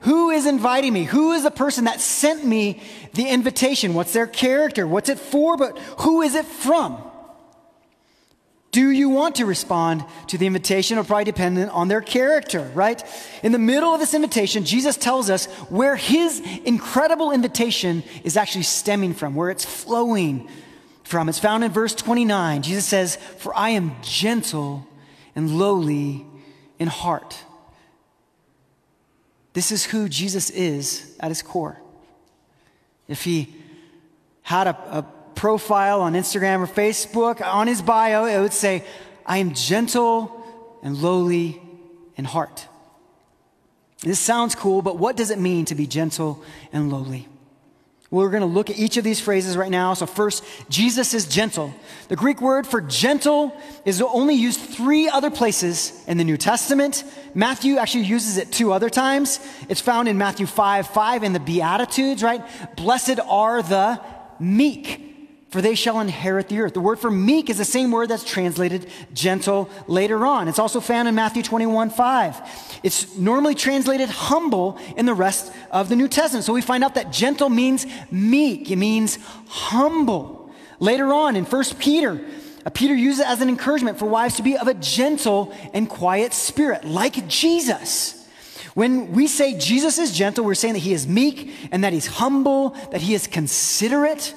Who 0.05 0.31
is 0.31 0.47
inviting 0.47 0.95
me? 0.95 1.05
Who 1.05 1.33
is 1.33 1.43
the 1.43 1.51
person 1.51 1.85
that 1.85 2.01
sent 2.01 2.47
me 2.47 2.81
the 3.13 3.29
invitation? 3.29 3.93
What's 3.93 4.15
their 4.15 4.27
character? 4.27 4.87
What's 4.87 5.11
it 5.11 5.19
for? 5.19 5.59
But 5.59 5.79
who 5.99 6.23
is 6.23 6.35
it 6.35 6.47
from? 6.47 7.10
Do 8.73 8.91
you 8.91 9.09
want 9.09 9.37
to 9.37 9.47
respond 9.47 10.05
to 10.29 10.39
the 10.39 10.47
invitation 10.47 10.97
or 10.97 11.03
probably 11.03 11.25
dependent 11.25 11.73
on 11.73 11.89
their 11.89 12.01
character, 12.01 12.71
right? 12.73 13.03
In 13.43 13.51
the 13.51 13.59
middle 13.59 13.93
of 13.93 13.99
this 13.99 14.15
invitation, 14.15 14.65
Jesus 14.65 14.97
tells 14.97 15.29
us 15.29 15.47
where 15.69 15.97
his 15.97 16.41
incredible 16.65 17.33
invitation 17.33 18.05
is 18.23 18.37
actually 18.37 18.63
stemming 18.63 19.15
from, 19.15 19.35
where 19.35 19.51
it's 19.51 19.65
flowing 19.65 20.49
from. 21.03 21.29
It's 21.29 21.41
found 21.41 21.65
in 21.65 21.73
verse 21.73 21.95
29. 21.95 22.63
Jesus 22.63 22.87
says, 22.87 23.17
For 23.39 23.57
I 23.57 23.71
am 23.71 23.97
gentle 24.03 24.87
and 25.35 25.59
lowly 25.59 26.25
in 26.79 26.87
heart. 26.87 27.45
This 29.53 29.73
is 29.73 29.85
who 29.85 30.09
Jesus 30.09 30.49
is 30.51 31.17
at 31.19 31.29
his 31.29 31.43
core. 31.43 31.81
If 33.09 33.25
he 33.25 33.53
had 34.43 34.69
a, 34.69 34.77
a 34.99 35.07
profile 35.41 36.03
on 36.03 36.13
Instagram 36.13 36.61
or 36.61 36.67
Facebook, 36.67 37.41
on 37.41 37.67
his 37.67 37.81
bio, 37.81 38.27
it 38.27 38.39
would 38.39 38.53
say, 38.53 38.85
I 39.25 39.39
am 39.39 39.55
gentle 39.55 40.45
and 40.83 40.99
lowly 40.99 41.63
in 42.17 42.27
heart. 42.27 42.69
This 44.03 44.19
sounds 44.19 44.55
cool, 44.55 44.83
but 44.83 44.99
what 44.99 45.17
does 45.17 45.31
it 45.31 45.39
mean 45.39 45.65
to 45.65 45.75
be 45.75 45.87
gentle 45.87 46.45
and 46.75 46.93
lowly? 46.93 47.27
We're 48.11 48.29
going 48.29 48.43
to 48.43 48.47
look 48.47 48.69
at 48.69 48.79
each 48.79 48.99
of 48.99 49.05
these 49.05 49.19
phrases 49.19 49.57
right 49.57 49.71
now. 49.71 49.95
So, 49.95 50.05
first, 50.05 50.45
Jesus 50.69 51.15
is 51.15 51.27
gentle. 51.27 51.73
The 52.09 52.17
Greek 52.17 52.43
word 52.43 52.67
for 52.67 52.83
gentle 52.83 53.59
is 53.87 54.03
only 54.03 54.35
used 54.35 54.61
three 54.61 55.09
other 55.09 55.31
places 55.31 56.05
in 56.07 56.19
the 56.19 56.25
New 56.25 56.37
Testament. 56.37 57.03
Matthew 57.35 57.79
actually 57.79 58.05
uses 58.05 58.37
it 58.37 58.53
two 58.53 58.75
other 58.75 58.91
times. 58.91 59.41
It's 59.71 59.81
found 59.81 60.07
in 60.07 60.19
Matthew 60.19 60.45
5 60.45 60.89
5 60.89 61.23
in 61.23 61.33
the 61.33 61.41
Beatitudes, 61.41 62.23
right? 62.23 62.45
Blessed 62.77 63.21
are 63.27 63.63
the 63.63 64.03
meek 64.39 65.10
for 65.51 65.61
they 65.61 65.75
shall 65.75 65.99
inherit 66.01 66.49
the 66.49 66.61
earth. 66.61 66.75
The 66.75 66.81
word 66.81 67.01
for 67.01 67.11
meek 67.11 67.51
is 67.51 67.59
the 67.59 67.65
same 67.65 67.91
word 67.91 68.09
that's 68.09 68.25
translated 68.25 68.87
gentle 69.13 69.69
later 69.89 70.25
on. 70.25 70.47
It's 70.47 70.61
also 70.61 70.81
found 70.81 71.09
in 71.09 71.15
Matthew 71.15 71.43
21 71.43 71.91
5. 71.91 72.81
It's 72.83 73.17
normally 73.17 73.57
translated 73.57 74.09
humble 74.09 74.79
in 74.97 75.07
the 75.07 75.15
rest 75.15 75.53
of 75.71 75.89
the 75.89 75.97
New 75.97 76.09
Testament. 76.09 76.45
So 76.45 76.53
we 76.53 76.63
find 76.63 76.85
out 76.85 76.95
that 76.95 77.13
gentle 77.13 77.49
means 77.49 77.85
meek, 78.11 78.71
it 78.71 78.77
means 78.77 79.19
humble. 79.49 80.51
Later 80.79 81.13
on 81.13 81.37
in 81.37 81.45
1 81.45 81.65
Peter, 81.79 82.21
uh, 82.65 82.71
Peter 82.71 82.95
uses 82.95 83.21
it 83.21 83.27
as 83.27 83.41
an 83.41 83.49
encouragement 83.49 83.99
for 83.99 84.07
wives 84.07 84.37
to 84.37 84.43
be 84.43 84.57
of 84.57 84.69
a 84.69 84.75
gentle 84.75 85.55
and 85.75 85.89
quiet 85.89 86.33
spirit, 86.33 86.85
like 86.85 87.27
Jesus. 87.27 88.17
When 88.75 89.13
we 89.13 89.27
say 89.27 89.59
Jesus 89.59 89.99
is 89.99 90.17
gentle, 90.17 90.45
we're 90.45 90.55
saying 90.55 90.75
that 90.75 90.81
he 90.81 90.93
is 90.93 91.07
meek 91.07 91.53
and 91.73 91.83
that 91.85 91.93
he's 91.93 92.07
humble, 92.07 92.71
that 92.93 93.01
he 93.01 93.15
is 93.15 93.27
considerate. 93.27 94.33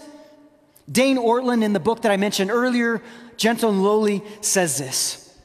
Dane 0.91 1.17
Ortlund, 1.17 1.63
in 1.63 1.73
the 1.73 1.79
book 1.79 2.01
that 2.01 2.11
I 2.11 2.17
mentioned 2.17 2.51
earlier, 2.51 3.01
Gentle 3.37 3.69
and 3.69 3.83
Lowly, 3.83 4.23
says 4.41 4.77
this 4.77 5.37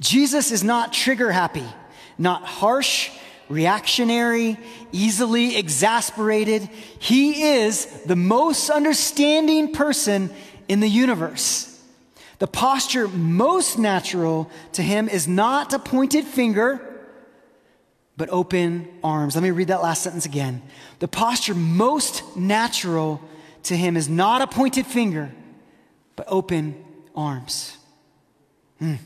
Jesus 0.00 0.50
is 0.50 0.64
not 0.64 0.92
trigger 0.92 1.30
happy, 1.30 1.66
not 2.18 2.44
harsh, 2.44 3.10
reactionary, 3.48 4.58
easily 4.92 5.56
exasperated. 5.56 6.68
He 6.98 7.42
is 7.42 7.86
the 8.04 8.16
most 8.16 8.70
understanding 8.70 9.72
person 9.72 10.30
in 10.68 10.80
the 10.80 10.88
universe. 10.88 11.66
The 12.38 12.46
posture 12.46 13.06
most 13.08 13.78
natural 13.78 14.50
to 14.72 14.82
him 14.82 15.08
is 15.08 15.28
not 15.28 15.74
a 15.74 15.78
pointed 15.78 16.24
finger, 16.24 16.80
but 18.16 18.30
open 18.30 18.88
arms. 19.04 19.34
Let 19.34 19.42
me 19.42 19.50
read 19.50 19.68
that 19.68 19.82
last 19.82 20.02
sentence 20.02 20.24
again. 20.24 20.62
The 21.00 21.08
posture 21.08 21.54
most 21.54 22.36
natural 22.36 23.20
to 23.64 23.76
him 23.76 23.96
is 23.96 24.08
not 24.08 24.42
a 24.42 24.46
pointed 24.46 24.86
finger, 24.86 25.30
but 26.16 26.26
open 26.28 26.84
arms. 27.14 27.76
Hmm. 28.78 28.96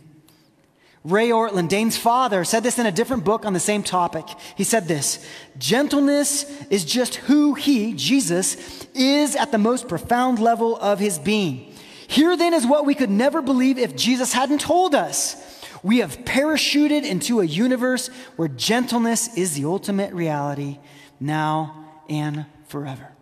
Ray 1.04 1.28
Ortlund, 1.28 1.68
Dane's 1.68 1.98
father, 1.98 2.44
said 2.44 2.62
this 2.62 2.78
in 2.78 2.86
a 2.86 2.92
different 2.92 3.24
book 3.24 3.44
on 3.44 3.52
the 3.52 3.60
same 3.60 3.82
topic. 3.82 4.24
He 4.56 4.64
said 4.64 4.88
this 4.88 5.24
Gentleness 5.58 6.44
is 6.68 6.84
just 6.84 7.16
who 7.16 7.54
he, 7.54 7.92
Jesus, 7.92 8.86
is 8.94 9.36
at 9.36 9.52
the 9.52 9.58
most 9.58 9.86
profound 9.86 10.38
level 10.38 10.76
of 10.76 10.98
his 10.98 11.18
being. 11.18 11.74
Here 12.06 12.36
then 12.36 12.54
is 12.54 12.66
what 12.66 12.86
we 12.86 12.94
could 12.94 13.10
never 13.10 13.42
believe 13.42 13.76
if 13.76 13.96
Jesus 13.96 14.32
hadn't 14.32 14.60
told 14.60 14.94
us. 14.94 15.36
We 15.82 15.98
have 15.98 16.16
parachuted 16.24 17.04
into 17.04 17.40
a 17.40 17.44
universe 17.44 18.08
where 18.36 18.48
gentleness 18.48 19.36
is 19.36 19.54
the 19.54 19.66
ultimate 19.66 20.14
reality 20.14 20.78
now 21.20 21.84
and 22.08 22.46
forever. 22.68 23.13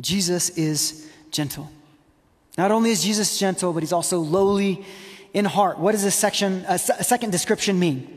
Jesus 0.00 0.50
is 0.50 1.08
gentle. 1.30 1.70
Not 2.56 2.70
only 2.72 2.90
is 2.90 3.02
Jesus 3.02 3.38
gentle, 3.38 3.72
but 3.72 3.82
he's 3.82 3.92
also 3.92 4.18
lowly 4.18 4.84
in 5.34 5.44
heart. 5.44 5.78
What 5.78 5.92
does 5.92 6.02
this 6.02 6.14
section, 6.14 6.64
a 6.68 6.78
second 6.78 7.30
description 7.30 7.78
mean? 7.78 8.14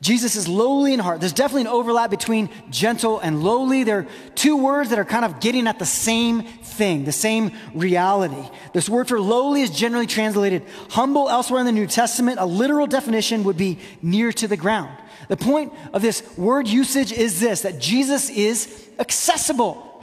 Jesus 0.00 0.36
is 0.36 0.46
lowly 0.46 0.92
in 0.92 1.00
heart. 1.00 1.20
There's 1.20 1.32
definitely 1.32 1.62
an 1.62 1.68
overlap 1.68 2.10
between 2.10 2.50
gentle 2.68 3.20
and 3.20 3.42
lowly. 3.42 3.84
They're 3.84 4.06
two 4.34 4.56
words 4.56 4.90
that 4.90 4.98
are 4.98 5.04
kind 5.04 5.24
of 5.24 5.40
getting 5.40 5.66
at 5.66 5.78
the 5.78 5.86
same 5.86 6.42
thing, 6.42 7.04
the 7.04 7.12
same 7.12 7.52
reality. 7.74 8.50
This 8.74 8.88
word 8.88 9.08
for 9.08 9.18
lowly 9.18 9.62
is 9.62 9.70
generally 9.70 10.06
translated 10.06 10.62
humble 10.90 11.30
elsewhere 11.30 11.60
in 11.60 11.66
the 11.66 11.72
New 11.72 11.86
Testament. 11.86 12.38
A 12.38 12.44
literal 12.44 12.86
definition 12.86 13.44
would 13.44 13.56
be 13.56 13.78
near 14.02 14.30
to 14.32 14.46
the 14.46 14.58
ground. 14.58 14.94
The 15.28 15.38
point 15.38 15.72
of 15.94 16.02
this 16.02 16.22
word 16.36 16.68
usage 16.68 17.10
is 17.10 17.40
this 17.40 17.62
that 17.62 17.78
Jesus 17.78 18.28
is 18.28 18.86
accessible. 18.98 19.93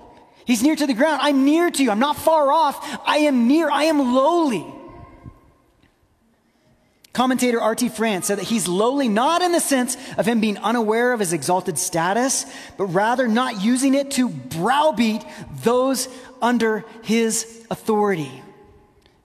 He's 0.51 0.62
near 0.62 0.75
to 0.75 0.86
the 0.86 0.93
ground. 0.93 1.22
I'm 1.24 1.46
near 1.46 1.72
to 1.72 1.81
you. 1.81 1.91
I'm 1.91 2.00
not 2.00 2.17
far 2.17 2.51
off. 2.51 3.00
I 3.05 3.20
am 3.20 3.48
near. 3.48 3.72
I 3.72 3.86
am 3.86 4.13
lowly. 4.13 4.65
Commentator 7.13 7.62
R.T. 7.62 7.88
France 7.88 8.27
said 8.27 8.38
that 8.38 8.43
he's 8.43 8.67
lowly 8.67 9.08
not 9.08 9.41
in 9.41 9.53
the 9.53 9.62
sense 9.62 9.96
of 10.17 10.25
him 10.25 10.41
being 10.41 10.58
unaware 10.58 11.13
of 11.13 11.22
his 11.22 11.31
exalted 11.31 11.77
status, 11.77 12.46
but 12.75 12.88
rather 12.88 13.29
not 13.29 13.62
using 13.62 13.93
it 13.93 14.12
to 14.12 14.27
browbeat 14.27 15.24
those 15.63 16.10
under 16.41 16.84
his 17.01 17.65
authority. 17.72 18.43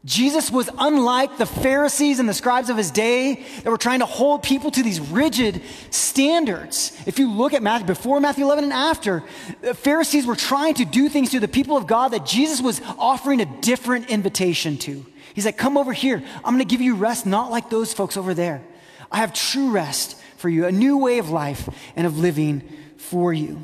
Jesus 0.06 0.52
was 0.52 0.70
unlike 0.78 1.36
the 1.36 1.46
Pharisees 1.46 2.20
and 2.20 2.28
the 2.28 2.34
scribes 2.34 2.70
of 2.70 2.76
his 2.76 2.92
day 2.92 3.44
that 3.64 3.70
were 3.70 3.76
trying 3.76 3.98
to 3.98 4.06
hold 4.06 4.44
people 4.44 4.70
to 4.70 4.82
these 4.84 5.00
rigid 5.00 5.60
standards. 5.90 6.96
If 7.06 7.18
you 7.18 7.28
look 7.28 7.52
at 7.52 7.62
Matthew, 7.62 7.88
before 7.88 8.20
Matthew 8.20 8.44
11 8.44 8.62
and 8.62 8.72
after, 8.72 9.24
the 9.62 9.74
Pharisees 9.74 10.24
were 10.24 10.36
trying 10.36 10.74
to 10.74 10.84
do 10.84 11.08
things 11.08 11.32
to 11.32 11.40
the 11.40 11.48
people 11.48 11.76
of 11.76 11.88
God 11.88 12.12
that 12.12 12.24
Jesus 12.24 12.60
was 12.60 12.80
offering 12.98 13.40
a 13.40 13.60
different 13.60 14.08
invitation 14.08 14.78
to. 14.78 15.04
He's 15.34 15.44
like, 15.44 15.58
Come 15.58 15.76
over 15.76 15.92
here. 15.92 16.22
I'm 16.36 16.54
going 16.54 16.58
to 16.58 16.64
give 16.64 16.80
you 16.80 16.94
rest, 16.94 17.26
not 17.26 17.50
like 17.50 17.68
those 17.68 17.92
folks 17.92 18.16
over 18.16 18.32
there. 18.32 18.62
I 19.10 19.16
have 19.16 19.32
true 19.32 19.72
rest 19.72 20.16
for 20.36 20.48
you, 20.48 20.66
a 20.66 20.72
new 20.72 20.98
way 20.98 21.18
of 21.18 21.30
life 21.30 21.68
and 21.96 22.06
of 22.06 22.16
living 22.16 22.62
for 22.96 23.32
you. 23.32 23.60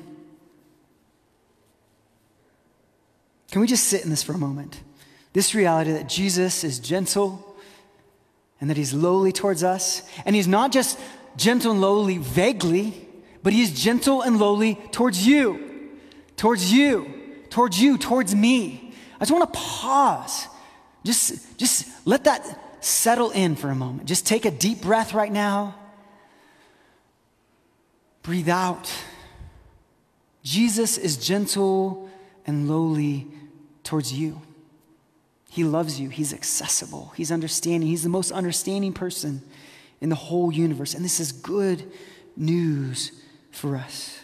Can 3.52 3.60
we 3.60 3.68
just 3.68 3.84
sit 3.84 4.02
in 4.02 4.10
this 4.10 4.24
for 4.24 4.32
a 4.32 4.38
moment? 4.38 4.80
This 5.32 5.54
reality 5.54 5.92
that 5.92 6.08
Jesus 6.08 6.64
is 6.64 6.78
gentle 6.78 7.56
and 8.60 8.70
that 8.70 8.76
he's 8.76 8.94
lowly 8.94 9.32
towards 9.32 9.64
us. 9.64 10.02
And 10.24 10.36
he's 10.36 10.46
not 10.46 10.72
just 10.72 10.98
gentle 11.36 11.72
and 11.72 11.80
lowly 11.80 12.18
vaguely, 12.18 13.08
but 13.42 13.52
he 13.52 13.62
is 13.62 13.72
gentle 13.72 14.22
and 14.22 14.38
lowly 14.38 14.76
towards 14.92 15.26
you, 15.26 15.90
towards 16.36 16.72
you, 16.72 17.12
towards 17.50 17.80
you, 17.80 17.98
towards 17.98 18.34
me. 18.34 18.94
I 19.16 19.24
just 19.24 19.32
want 19.32 19.52
to 19.52 19.58
pause. 19.58 20.46
Just, 21.04 21.58
just 21.58 21.88
let 22.06 22.24
that 22.24 22.84
settle 22.84 23.30
in 23.30 23.56
for 23.56 23.68
a 23.68 23.74
moment. 23.74 24.06
Just 24.06 24.26
take 24.26 24.44
a 24.44 24.50
deep 24.50 24.82
breath 24.82 25.14
right 25.14 25.32
now. 25.32 25.74
Breathe 28.22 28.48
out. 28.48 28.92
Jesus 30.44 30.98
is 30.98 31.16
gentle 31.16 32.08
and 32.46 32.68
lowly 32.68 33.26
towards 33.82 34.12
you. 34.12 34.40
He 35.52 35.64
loves 35.64 36.00
you. 36.00 36.08
He's 36.08 36.32
accessible. 36.32 37.12
He's 37.14 37.30
understanding. 37.30 37.86
He's 37.86 38.02
the 38.02 38.08
most 38.08 38.32
understanding 38.32 38.94
person 38.94 39.42
in 40.00 40.08
the 40.08 40.14
whole 40.14 40.50
universe. 40.50 40.94
And 40.94 41.04
this 41.04 41.20
is 41.20 41.30
good 41.30 41.92
news 42.38 43.12
for 43.50 43.76
us. 43.76 44.18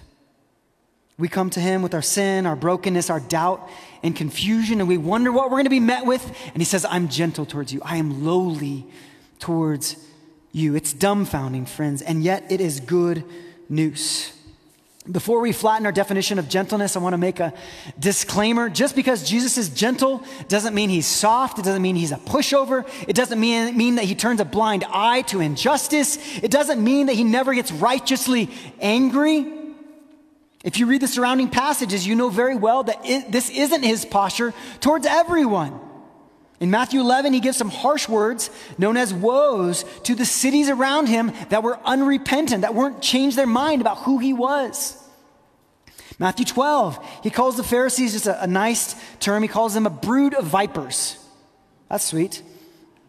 We 1.18 1.28
come 1.28 1.50
to 1.50 1.61
Him 1.61 1.82
with 1.82 1.92
our 1.92 2.00
sin, 2.00 2.47
our 2.47 2.56
brokenness, 2.56 3.11
our 3.11 3.20
doubt, 3.20 3.68
and 4.02 4.16
confusion, 4.16 4.80
and 4.80 4.88
we 4.88 4.97
wonder 4.97 5.30
what 5.30 5.50
we're 5.50 5.56
going 5.56 5.64
to 5.64 5.70
be 5.70 5.80
met 5.80 6.06
with. 6.06 6.25
And 6.47 6.56
He 6.56 6.64
says, 6.64 6.87
I'm 6.88 7.08
gentle 7.08 7.44
towards 7.44 7.75
you, 7.75 7.82
I 7.85 7.99
am 7.99 8.25
lowly 8.25 8.87
towards 9.38 10.02
you. 10.50 10.76
It's 10.76 10.94
dumbfounding, 10.94 11.68
friends, 11.68 12.00
and 12.00 12.23
yet 12.23 12.50
it 12.50 12.62
is 12.62 12.80
good 12.80 13.23
news. 13.68 14.32
Before 15.10 15.40
we 15.40 15.52
flatten 15.52 15.86
our 15.86 15.92
definition 15.92 16.38
of 16.38 16.48
gentleness, 16.48 16.94
I 16.94 16.98
want 16.98 17.14
to 17.14 17.18
make 17.18 17.40
a 17.40 17.54
disclaimer. 17.98 18.68
Just 18.68 18.94
because 18.94 19.26
Jesus 19.28 19.56
is 19.56 19.70
gentle 19.70 20.22
doesn't 20.48 20.74
mean 20.74 20.90
he's 20.90 21.06
soft. 21.06 21.58
It 21.58 21.64
doesn't 21.64 21.80
mean 21.80 21.96
he's 21.96 22.12
a 22.12 22.16
pushover. 22.16 22.86
It 23.08 23.16
doesn't 23.16 23.40
mean, 23.40 23.74
mean 23.76 23.94
that 23.94 24.04
he 24.04 24.14
turns 24.14 24.40
a 24.40 24.44
blind 24.44 24.84
eye 24.84 25.22
to 25.22 25.40
injustice. 25.40 26.18
It 26.42 26.50
doesn't 26.50 26.82
mean 26.82 27.06
that 27.06 27.14
he 27.14 27.24
never 27.24 27.54
gets 27.54 27.72
righteously 27.72 28.50
angry. 28.80 29.50
If 30.62 30.78
you 30.78 30.86
read 30.86 31.00
the 31.00 31.08
surrounding 31.08 31.48
passages, 31.48 32.06
you 32.06 32.14
know 32.14 32.28
very 32.28 32.56
well 32.56 32.82
that 32.82 33.00
it, 33.04 33.32
this 33.32 33.48
isn't 33.48 33.82
his 33.82 34.04
posture 34.04 34.52
towards 34.80 35.06
everyone. 35.06 35.88
In 36.60 36.70
Matthew 36.70 37.00
11, 37.00 37.32
he 37.32 37.40
gives 37.40 37.56
some 37.56 37.70
harsh 37.70 38.08
words 38.08 38.50
known 38.78 38.96
as 38.96 39.14
woes 39.14 39.84
to 40.02 40.14
the 40.14 40.24
cities 40.24 40.68
around 40.68 41.06
him 41.06 41.32
that 41.50 41.62
were 41.62 41.78
unrepentant, 41.84 42.62
that 42.62 42.74
weren't 42.74 43.00
changed 43.00 43.36
their 43.36 43.46
mind 43.46 43.80
about 43.80 43.98
who 43.98 44.18
he 44.18 44.32
was. 44.32 44.96
Matthew 46.18 46.44
12, 46.44 46.98
he 47.22 47.30
calls 47.30 47.56
the 47.56 47.62
Pharisees 47.62 48.12
just 48.12 48.26
a, 48.26 48.42
a 48.42 48.46
nice 48.46 48.96
term. 49.20 49.42
He 49.42 49.48
calls 49.48 49.74
them 49.74 49.86
a 49.86 49.90
brood 49.90 50.34
of 50.34 50.46
vipers. 50.46 51.16
That's 51.88 52.04
sweet. 52.04 52.42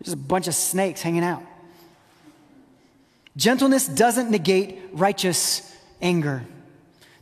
Just 0.04 0.14
a 0.14 0.20
bunch 0.20 0.48
of 0.48 0.54
snakes 0.54 1.02
hanging 1.02 1.24
out. 1.24 1.42
Gentleness 3.36 3.88
doesn't 3.88 4.30
negate 4.30 4.80
righteous 4.92 5.76
anger. 6.02 6.44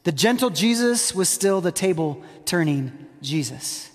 The 0.04 0.12
gentle 0.12 0.50
Jesus 0.50 1.16
was 1.16 1.30
still 1.30 1.62
the 1.62 1.72
table 1.72 2.22
turning 2.46 3.08
Jesus. 3.22 3.90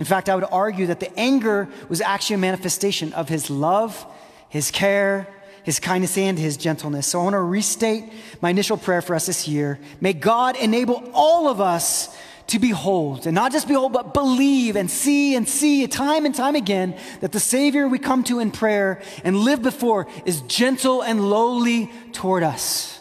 In 0.00 0.06
fact, 0.06 0.30
I 0.30 0.34
would 0.34 0.46
argue 0.50 0.86
that 0.86 0.98
the 0.98 1.16
anger 1.18 1.68
was 1.90 2.00
actually 2.00 2.34
a 2.34 2.38
manifestation 2.38 3.12
of 3.12 3.28
his 3.28 3.50
love, 3.50 4.06
his 4.48 4.70
care, 4.70 5.28
his 5.62 5.78
kindness, 5.78 6.16
and 6.16 6.38
his 6.38 6.56
gentleness. 6.56 7.06
So 7.06 7.20
I 7.20 7.24
want 7.24 7.34
to 7.34 7.40
restate 7.40 8.10
my 8.40 8.48
initial 8.48 8.78
prayer 8.78 9.02
for 9.02 9.14
us 9.14 9.26
this 9.26 9.46
year. 9.46 9.78
May 10.00 10.14
God 10.14 10.56
enable 10.56 11.10
all 11.12 11.48
of 11.48 11.60
us 11.60 12.16
to 12.46 12.58
behold, 12.58 13.26
and 13.26 13.34
not 13.34 13.52
just 13.52 13.68
behold, 13.68 13.92
but 13.92 14.14
believe 14.14 14.74
and 14.74 14.90
see 14.90 15.36
and 15.36 15.46
see 15.46 15.86
time 15.86 16.24
and 16.24 16.34
time 16.34 16.56
again 16.56 16.96
that 17.20 17.30
the 17.30 17.38
Savior 17.38 17.86
we 17.86 17.98
come 17.98 18.24
to 18.24 18.40
in 18.40 18.50
prayer 18.50 19.02
and 19.22 19.36
live 19.36 19.60
before 19.60 20.08
is 20.24 20.40
gentle 20.42 21.02
and 21.02 21.28
lowly 21.28 21.90
toward 22.12 22.42
us. 22.42 22.98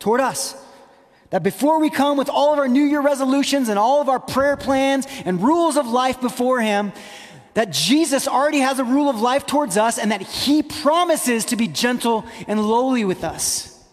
Toward 0.00 0.20
us. 0.20 0.63
That 1.34 1.42
before 1.42 1.80
we 1.80 1.90
come 1.90 2.16
with 2.16 2.28
all 2.28 2.52
of 2.52 2.60
our 2.60 2.68
New 2.68 2.84
Year 2.84 3.00
resolutions 3.00 3.68
and 3.68 3.76
all 3.76 4.00
of 4.00 4.08
our 4.08 4.20
prayer 4.20 4.56
plans 4.56 5.04
and 5.24 5.42
rules 5.42 5.76
of 5.76 5.88
life 5.88 6.20
before 6.20 6.60
Him, 6.60 6.92
that 7.54 7.72
Jesus 7.72 8.28
already 8.28 8.60
has 8.60 8.78
a 8.78 8.84
rule 8.84 9.10
of 9.10 9.20
life 9.20 9.44
towards 9.44 9.76
us 9.76 9.98
and 9.98 10.12
that 10.12 10.22
He 10.22 10.62
promises 10.62 11.44
to 11.46 11.56
be 11.56 11.66
gentle 11.66 12.24
and 12.46 12.64
lowly 12.64 13.04
with 13.04 13.24
us. 13.24 13.84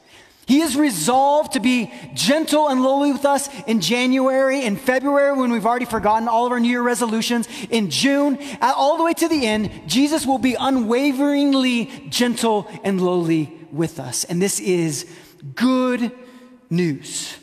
He 0.45 0.61
is 0.61 0.75
resolved 0.75 1.53
to 1.53 1.59
be 1.59 1.91
gentle 2.13 2.69
and 2.69 2.83
lowly 2.83 3.11
with 3.11 3.25
us 3.25 3.49
in 3.63 3.81
January, 3.81 4.63
in 4.63 4.75
February, 4.75 5.35
when 5.35 5.51
we've 5.51 5.65
already 5.65 5.85
forgotten 5.85 6.27
all 6.27 6.45
of 6.45 6.51
our 6.51 6.59
New 6.59 6.69
Year 6.69 6.83
resolutions, 6.83 7.49
in 7.71 7.89
June, 7.89 8.37
all 8.61 8.99
the 8.99 9.03
way 9.03 9.13
to 9.13 9.27
the 9.27 9.47
end. 9.47 9.71
Jesus 9.87 10.27
will 10.27 10.37
be 10.37 10.53
unwaveringly 10.53 12.05
gentle 12.09 12.67
and 12.83 13.01
lowly 13.01 13.51
with 13.71 13.99
us. 13.99 14.25
And 14.25 14.39
this 14.39 14.59
is 14.59 15.07
good 15.55 16.11
news. 16.71 17.37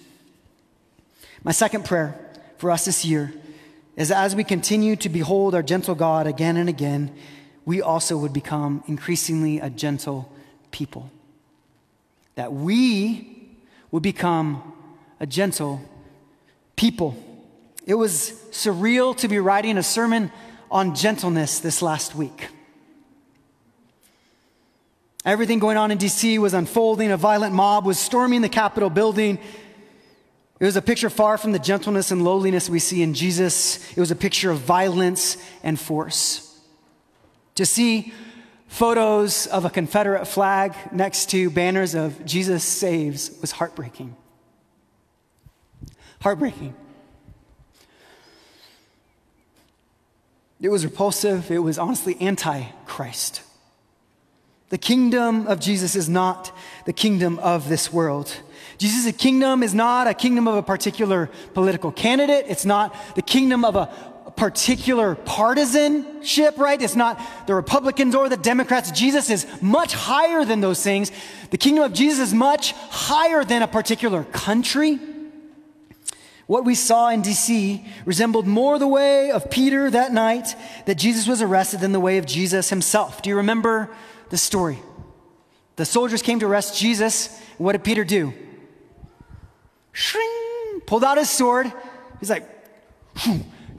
My 1.44 1.52
second 1.52 1.84
prayer 1.84 2.18
for 2.56 2.72
us 2.72 2.86
this 2.86 3.04
year 3.04 3.32
is 3.94 4.10
as 4.10 4.34
we 4.34 4.42
continue 4.42 4.96
to 4.96 5.08
behold 5.08 5.54
our 5.54 5.62
gentle 5.62 5.94
God 5.94 6.26
again 6.26 6.56
and 6.56 6.68
again, 6.68 7.14
we 7.64 7.82
also 7.82 8.16
would 8.16 8.32
become 8.32 8.82
increasingly 8.86 9.60
a 9.60 9.70
gentle 9.70 10.32
people. 10.70 11.10
That 12.34 12.52
we 12.52 13.48
would 13.90 14.02
become 14.02 14.72
a 15.20 15.26
gentle 15.26 15.80
people. 16.76 17.16
It 17.84 17.94
was 17.94 18.32
surreal 18.50 19.16
to 19.18 19.28
be 19.28 19.38
writing 19.38 19.76
a 19.76 19.82
sermon 19.82 20.32
on 20.70 20.94
gentleness 20.94 21.60
this 21.60 21.82
last 21.82 22.14
week. 22.14 22.48
Everything 25.28 25.58
going 25.58 25.76
on 25.76 25.90
in 25.90 25.98
DC 25.98 26.38
was 26.38 26.54
unfolding. 26.54 27.10
A 27.10 27.18
violent 27.18 27.54
mob 27.54 27.84
was 27.84 27.98
storming 27.98 28.40
the 28.40 28.48
Capitol 28.48 28.88
building. 28.88 29.38
It 30.58 30.64
was 30.64 30.74
a 30.74 30.80
picture 30.80 31.10
far 31.10 31.36
from 31.36 31.52
the 31.52 31.58
gentleness 31.58 32.10
and 32.10 32.24
lowliness 32.24 32.70
we 32.70 32.78
see 32.78 33.02
in 33.02 33.12
Jesus. 33.12 33.92
It 33.92 34.00
was 34.00 34.10
a 34.10 34.16
picture 34.16 34.50
of 34.50 34.60
violence 34.60 35.36
and 35.62 35.78
force. 35.78 36.58
To 37.56 37.66
see 37.66 38.14
photos 38.68 39.46
of 39.48 39.66
a 39.66 39.70
Confederate 39.70 40.24
flag 40.24 40.74
next 40.92 41.28
to 41.28 41.50
banners 41.50 41.94
of 41.94 42.24
Jesus 42.24 42.64
saves 42.64 43.30
was 43.42 43.52
heartbreaking. 43.52 44.16
Heartbreaking. 46.22 46.74
It 50.62 50.70
was 50.70 50.86
repulsive. 50.86 51.50
It 51.50 51.58
was 51.58 51.78
honestly 51.78 52.16
anti 52.18 52.64
Christ. 52.86 53.42
The 54.70 54.78
kingdom 54.78 55.46
of 55.46 55.60
Jesus 55.60 55.96
is 55.96 56.08
not 56.08 56.52
the 56.84 56.92
kingdom 56.92 57.38
of 57.38 57.68
this 57.68 57.92
world. 57.92 58.34
Jesus' 58.76 59.16
kingdom 59.16 59.62
is 59.62 59.74
not 59.74 60.06
a 60.06 60.14
kingdom 60.14 60.46
of 60.46 60.56
a 60.56 60.62
particular 60.62 61.30
political 61.54 61.90
candidate. 61.90 62.44
It's 62.48 62.66
not 62.66 62.94
the 63.14 63.22
kingdom 63.22 63.64
of 63.64 63.76
a 63.76 63.86
particular 64.36 65.16
partisanship, 65.16 66.58
right? 66.58 66.80
It's 66.80 66.94
not 66.94 67.20
the 67.46 67.54
Republicans 67.54 68.14
or 68.14 68.28
the 68.28 68.36
Democrats. 68.36 68.92
Jesus 68.92 69.30
is 69.30 69.46
much 69.60 69.94
higher 69.94 70.44
than 70.44 70.60
those 70.60 70.82
things. 70.82 71.10
The 71.50 71.58
kingdom 71.58 71.84
of 71.84 71.92
Jesus 71.92 72.28
is 72.28 72.34
much 72.34 72.72
higher 72.72 73.44
than 73.44 73.62
a 73.62 73.68
particular 73.68 74.24
country. 74.24 75.00
What 76.46 76.64
we 76.64 76.74
saw 76.74 77.10
in 77.10 77.22
DC 77.22 77.84
resembled 78.06 78.46
more 78.46 78.78
the 78.78 78.86
way 78.86 79.30
of 79.30 79.50
Peter 79.50 79.90
that 79.90 80.12
night 80.12 80.54
that 80.86 80.94
Jesus 80.94 81.26
was 81.26 81.42
arrested 81.42 81.80
than 81.80 81.92
the 81.92 82.00
way 82.00 82.16
of 82.18 82.24
Jesus 82.24 82.70
himself. 82.70 83.22
Do 83.22 83.28
you 83.28 83.36
remember 83.36 83.90
the 84.30 84.36
story. 84.36 84.78
The 85.76 85.84
soldiers 85.84 86.22
came 86.22 86.40
to 86.40 86.46
arrest 86.46 86.78
Jesus. 86.78 87.40
What 87.56 87.72
did 87.72 87.84
Peter 87.84 88.04
do? 88.04 88.32
Shring, 89.92 90.80
pulled 90.86 91.04
out 91.04 91.18
his 91.18 91.30
sword. 91.30 91.72
He's 92.20 92.30
like, 92.30 92.48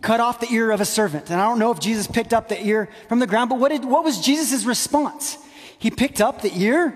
cut 0.02 0.20
off 0.20 0.40
the 0.40 0.52
ear 0.52 0.72
of 0.72 0.82
a 0.82 0.86
servant. 0.86 1.30
And 1.30 1.40
I 1.42 1.46
don't 1.46 1.60
know 1.60 1.72
if 1.72 1.80
Jesus 1.80 2.08
picked 2.08 2.34
up 2.34 2.50
the 2.50 2.62
ear 2.62 2.90
from 3.08 3.20
the 3.20 3.28
ground, 3.28 3.50
but 3.50 3.60
what, 3.60 3.70
did, 3.70 3.86
what 3.86 4.04
was 4.04 4.20
Jesus' 4.20 4.66
response? 4.66 5.38
He 5.78 5.92
picked 5.92 6.22
up 6.22 6.42
the 6.42 6.52
ear, 6.58 6.94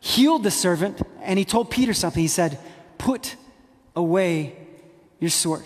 healed 0.00 0.42
the 0.42 0.50
servant, 0.50 1.00
and 1.22 1.38
he 1.38 1.44
told 1.44 1.70
Peter 1.70 1.94
something. 1.94 2.20
He 2.20 2.28
said, 2.28 2.58
Put 2.98 3.36
away 3.96 4.56
your 5.20 5.30
sword. 5.30 5.64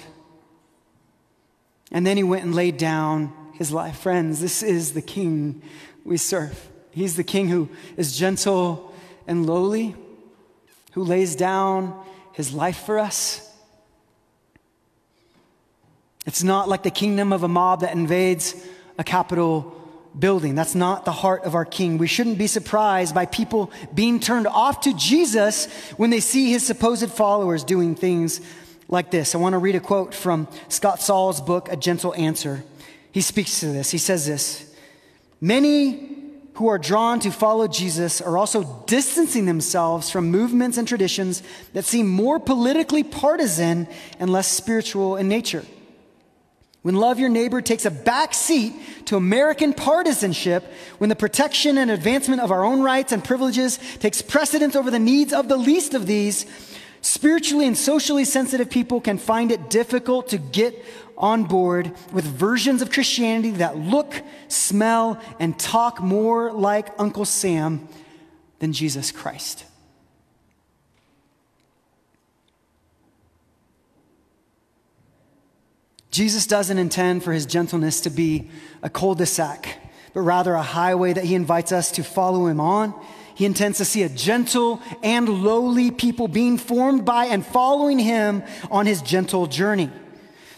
And 1.90 2.06
then 2.06 2.16
he 2.16 2.22
went 2.22 2.44
and 2.44 2.54
laid 2.54 2.76
down 2.76 3.32
his 3.58 3.72
life. 3.72 3.98
Friends, 3.98 4.40
this 4.40 4.62
is 4.62 4.92
the 4.92 5.02
king 5.02 5.60
we 6.04 6.16
serve. 6.16 6.68
He's 6.92 7.16
the 7.16 7.24
king 7.24 7.48
who 7.48 7.68
is 7.96 8.16
gentle 8.16 8.94
and 9.26 9.46
lowly, 9.46 9.96
who 10.92 11.02
lays 11.02 11.34
down 11.34 12.00
his 12.32 12.52
life 12.52 12.86
for 12.86 13.00
us. 13.00 13.44
It's 16.24 16.44
not 16.44 16.68
like 16.68 16.84
the 16.84 16.90
kingdom 16.90 17.32
of 17.32 17.42
a 17.42 17.48
mob 17.48 17.80
that 17.80 17.92
invades 17.92 18.54
a 18.96 19.02
capital 19.02 19.74
building. 20.16 20.54
That's 20.54 20.74
not 20.74 21.04
the 21.04 21.12
heart 21.12 21.44
of 21.44 21.54
our 21.54 21.64
king. 21.64 21.98
We 21.98 22.06
shouldn't 22.06 22.38
be 22.38 22.46
surprised 22.46 23.14
by 23.14 23.26
people 23.26 23.72
being 23.92 24.20
turned 24.20 24.46
off 24.46 24.82
to 24.82 24.94
Jesus 24.94 25.66
when 25.96 26.10
they 26.10 26.20
see 26.20 26.50
his 26.50 26.64
supposed 26.64 27.10
followers 27.10 27.64
doing 27.64 27.96
things 27.96 28.40
like 28.88 29.10
this. 29.10 29.34
I 29.34 29.38
want 29.38 29.54
to 29.54 29.58
read 29.58 29.74
a 29.74 29.80
quote 29.80 30.14
from 30.14 30.46
Scott 30.68 31.00
Sauls' 31.00 31.40
book, 31.40 31.68
A 31.72 31.76
Gentle 31.76 32.14
Answer. 32.14 32.62
He 33.12 33.20
speaks 33.20 33.60
to 33.60 33.66
this. 33.66 33.90
He 33.90 33.98
says 33.98 34.26
this 34.26 34.74
Many 35.40 36.18
who 36.58 36.66
are 36.66 36.78
drawn 36.78 37.20
to 37.20 37.30
follow 37.30 37.68
Jesus 37.68 38.20
are 38.20 38.36
also 38.36 38.82
distancing 38.86 39.46
themselves 39.46 40.10
from 40.10 40.28
movements 40.28 40.76
and 40.76 40.88
traditions 40.88 41.40
that 41.72 41.84
seem 41.84 42.08
more 42.08 42.40
politically 42.40 43.04
partisan 43.04 43.86
and 44.18 44.30
less 44.30 44.48
spiritual 44.48 45.16
in 45.16 45.28
nature. 45.28 45.64
when 46.82 46.96
love 46.96 47.20
your 47.20 47.28
neighbor 47.28 47.60
takes 47.60 47.84
a 47.84 47.92
back 47.92 48.34
seat 48.34 48.72
to 49.06 49.16
American 49.16 49.72
partisanship, 49.72 50.64
when 50.98 51.08
the 51.08 51.14
protection 51.14 51.78
and 51.78 51.92
advancement 51.92 52.40
of 52.40 52.50
our 52.50 52.64
own 52.64 52.82
rights 52.82 53.12
and 53.12 53.22
privileges 53.22 53.78
takes 54.00 54.20
precedence 54.20 54.74
over 54.74 54.90
the 54.90 54.98
needs 54.98 55.32
of 55.32 55.48
the 55.48 55.56
least 55.56 55.94
of 55.94 56.06
these, 56.06 56.44
spiritually 57.02 57.68
and 57.68 57.76
socially 57.76 58.24
sensitive 58.24 58.68
people 58.68 59.00
can 59.00 59.16
find 59.16 59.52
it 59.52 59.70
difficult 59.70 60.28
to 60.28 60.38
get 60.38 60.74
on 61.18 61.44
board 61.44 61.92
with 62.12 62.24
versions 62.24 62.80
of 62.80 62.90
Christianity 62.90 63.50
that 63.50 63.76
look, 63.76 64.22
smell, 64.46 65.20
and 65.40 65.58
talk 65.58 66.00
more 66.00 66.52
like 66.52 66.88
Uncle 66.98 67.24
Sam 67.24 67.88
than 68.60 68.72
Jesus 68.72 69.10
Christ. 69.10 69.64
Jesus 76.10 76.46
doesn't 76.46 76.78
intend 76.78 77.22
for 77.22 77.32
his 77.32 77.46
gentleness 77.46 78.00
to 78.00 78.10
be 78.10 78.48
a 78.82 78.88
cul 78.88 79.14
de 79.14 79.26
sac, 79.26 79.78
but 80.14 80.22
rather 80.22 80.54
a 80.54 80.62
highway 80.62 81.12
that 81.12 81.24
he 81.24 81.34
invites 81.34 81.70
us 81.70 81.92
to 81.92 82.02
follow 82.02 82.46
him 82.46 82.60
on. 82.60 82.94
He 83.34 83.44
intends 83.44 83.78
to 83.78 83.84
see 83.84 84.02
a 84.02 84.08
gentle 84.08 84.80
and 85.02 85.28
lowly 85.28 85.90
people 85.90 86.26
being 86.26 86.58
formed 86.58 87.04
by 87.04 87.26
and 87.26 87.46
following 87.46 87.98
him 87.98 88.42
on 88.70 88.86
his 88.86 89.02
gentle 89.02 89.46
journey. 89.46 89.90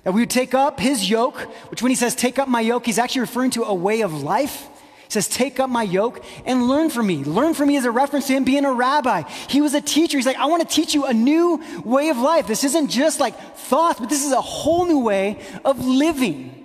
That 0.04 0.12
we 0.12 0.22
would 0.22 0.30
take 0.30 0.54
up 0.54 0.80
his 0.80 1.10
yoke, 1.10 1.38
which 1.70 1.82
when 1.82 1.90
he 1.90 1.96
says 1.96 2.14
take 2.14 2.38
up 2.38 2.48
my 2.48 2.60
yoke, 2.60 2.86
he's 2.86 2.98
actually 2.98 3.22
referring 3.22 3.50
to 3.52 3.64
a 3.64 3.74
way 3.74 4.00
of 4.00 4.22
life. 4.22 4.68
He 5.10 5.14
says, 5.14 5.26
Take 5.26 5.58
up 5.58 5.68
my 5.68 5.82
yoke 5.82 6.24
and 6.46 6.68
learn 6.68 6.88
from 6.88 7.08
me. 7.08 7.24
Learn 7.24 7.52
from 7.52 7.66
me 7.66 7.74
is 7.74 7.84
a 7.84 7.90
reference 7.90 8.28
to 8.28 8.32
him 8.32 8.44
being 8.44 8.64
a 8.64 8.72
rabbi. 8.72 9.22
He 9.48 9.60
was 9.60 9.74
a 9.74 9.80
teacher. 9.80 10.16
He's 10.16 10.24
like, 10.24 10.36
I 10.36 10.46
want 10.46 10.62
to 10.62 10.72
teach 10.72 10.94
you 10.94 11.04
a 11.04 11.12
new 11.12 11.60
way 11.84 12.10
of 12.10 12.18
life. 12.18 12.46
This 12.46 12.62
isn't 12.62 12.90
just 12.90 13.18
like 13.18 13.36
thoughts, 13.56 13.98
but 13.98 14.08
this 14.08 14.24
is 14.24 14.30
a 14.30 14.40
whole 14.40 14.86
new 14.86 15.00
way 15.00 15.42
of 15.64 15.84
living. 15.84 16.56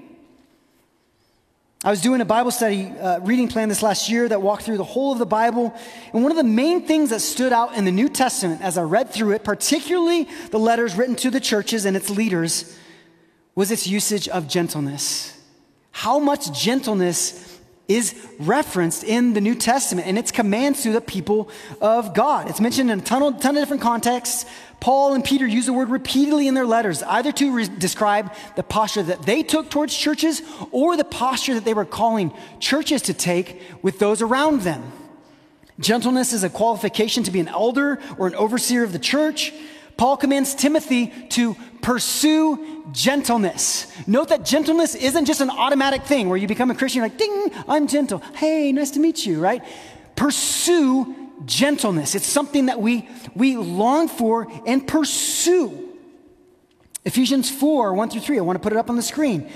I 1.83 1.89
was 1.89 2.01
doing 2.01 2.21
a 2.21 2.25
Bible 2.25 2.51
study 2.51 2.85
uh, 2.85 3.19
reading 3.21 3.47
plan 3.47 3.67
this 3.67 3.81
last 3.81 4.09
year 4.09 4.29
that 4.29 4.43
walked 4.43 4.61
through 4.61 4.77
the 4.77 4.83
whole 4.83 5.11
of 5.11 5.17
the 5.17 5.25
Bible. 5.25 5.73
And 6.13 6.21
one 6.21 6.31
of 6.31 6.37
the 6.37 6.43
main 6.43 6.85
things 6.85 7.09
that 7.09 7.21
stood 7.21 7.51
out 7.51 7.75
in 7.75 7.85
the 7.85 7.91
New 7.91 8.09
Testament 8.09 8.61
as 8.61 8.77
I 8.77 8.83
read 8.83 9.09
through 9.09 9.31
it, 9.31 9.43
particularly 9.43 10.27
the 10.51 10.59
letters 10.59 10.95
written 10.95 11.15
to 11.15 11.31
the 11.31 11.39
churches 11.39 11.85
and 11.85 11.97
its 11.97 12.11
leaders, 12.11 12.77
was 13.55 13.71
its 13.71 13.87
usage 13.87 14.27
of 14.27 14.47
gentleness. 14.47 15.39
How 15.91 16.19
much 16.19 16.51
gentleness 16.51 17.45
is 17.87 18.15
referenced 18.39 19.03
in 19.03 19.33
the 19.33 19.41
New 19.41 19.55
Testament 19.55 20.07
and 20.07 20.17
its 20.17 20.31
commands 20.31 20.83
to 20.83 20.91
the 20.91 21.01
people 21.01 21.49
of 21.81 22.13
God. 22.13 22.49
It's 22.49 22.59
mentioned 22.59 22.89
in 22.89 22.99
a 22.99 23.01
ton 23.01 23.21
of, 23.21 23.39
ton 23.39 23.55
of 23.55 23.61
different 23.61 23.81
contexts. 23.81 24.45
Paul 24.79 25.13
and 25.13 25.23
Peter 25.23 25.45
use 25.45 25.67
the 25.67 25.73
word 25.73 25.89
repeatedly 25.89 26.47
in 26.47 26.55
their 26.55 26.65
letters, 26.65 27.03
either 27.03 27.31
to 27.33 27.53
re- 27.53 27.67
describe 27.67 28.33
the 28.55 28.63
posture 28.63 29.03
that 29.03 29.23
they 29.23 29.43
took 29.43 29.69
towards 29.69 29.95
churches 29.95 30.41
or 30.71 30.97
the 30.97 31.03
posture 31.03 31.53
that 31.53 31.65
they 31.65 31.73
were 31.73 31.85
calling 31.85 32.33
churches 32.59 33.03
to 33.03 33.13
take 33.13 33.61
with 33.81 33.99
those 33.99 34.21
around 34.21 34.61
them. 34.61 34.91
Gentleness 35.79 36.33
is 36.33 36.43
a 36.43 36.49
qualification 36.49 37.23
to 37.23 37.31
be 37.31 37.39
an 37.39 37.49
elder 37.49 37.99
or 38.17 38.27
an 38.27 38.35
overseer 38.35 38.83
of 38.83 38.93
the 38.93 38.99
church. 38.99 39.53
Paul 39.97 40.17
commands 40.17 40.55
Timothy 40.55 41.07
to 41.29 41.55
pursue 41.81 42.83
gentleness. 42.91 43.91
Note 44.07 44.29
that 44.29 44.45
gentleness 44.45 44.95
isn't 44.95 45.25
just 45.25 45.41
an 45.41 45.49
automatic 45.49 46.03
thing 46.03 46.29
where 46.29 46.37
you 46.37 46.47
become 46.47 46.71
a 46.71 46.75
Christian, 46.75 46.99
you're 46.99 47.09
like, 47.09 47.17
ding, 47.17 47.51
I'm 47.67 47.87
gentle. 47.87 48.19
Hey, 48.35 48.71
nice 48.71 48.91
to 48.91 48.99
meet 48.99 49.25
you, 49.25 49.39
right? 49.39 49.63
Pursue 50.15 51.15
gentleness. 51.45 52.15
It's 52.15 52.25
something 52.25 52.67
that 52.67 52.81
we, 52.81 53.07
we 53.35 53.57
long 53.57 54.07
for 54.07 54.47
and 54.65 54.85
pursue. 54.85 55.81
Ephesians 57.03 57.49
4 57.51 57.93
1 57.93 58.09
through 58.09 58.21
3, 58.21 58.39
I 58.39 58.41
want 58.41 58.57
to 58.57 58.63
put 58.63 58.73
it 58.73 58.77
up 58.77 58.89
on 58.89 58.95
the 58.95 59.03
screen. 59.03 59.49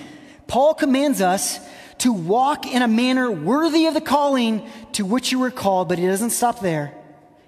Paul 0.48 0.74
commands 0.74 1.22
us 1.22 1.60
to 2.00 2.14
walk 2.14 2.66
in 2.66 2.82
a 2.82 2.88
manner 2.88 3.30
worthy 3.32 3.88
of 3.88 3.94
the 3.94 4.02
calling 4.02 4.68
to 4.94 5.06
which 5.06 5.32
you 5.32 5.40
were 5.40 5.52
called, 5.52 5.90
but 5.90 5.98
he 5.98 6.06
doesn't 6.06 6.30
stop 6.30 6.60
there. 6.60 6.94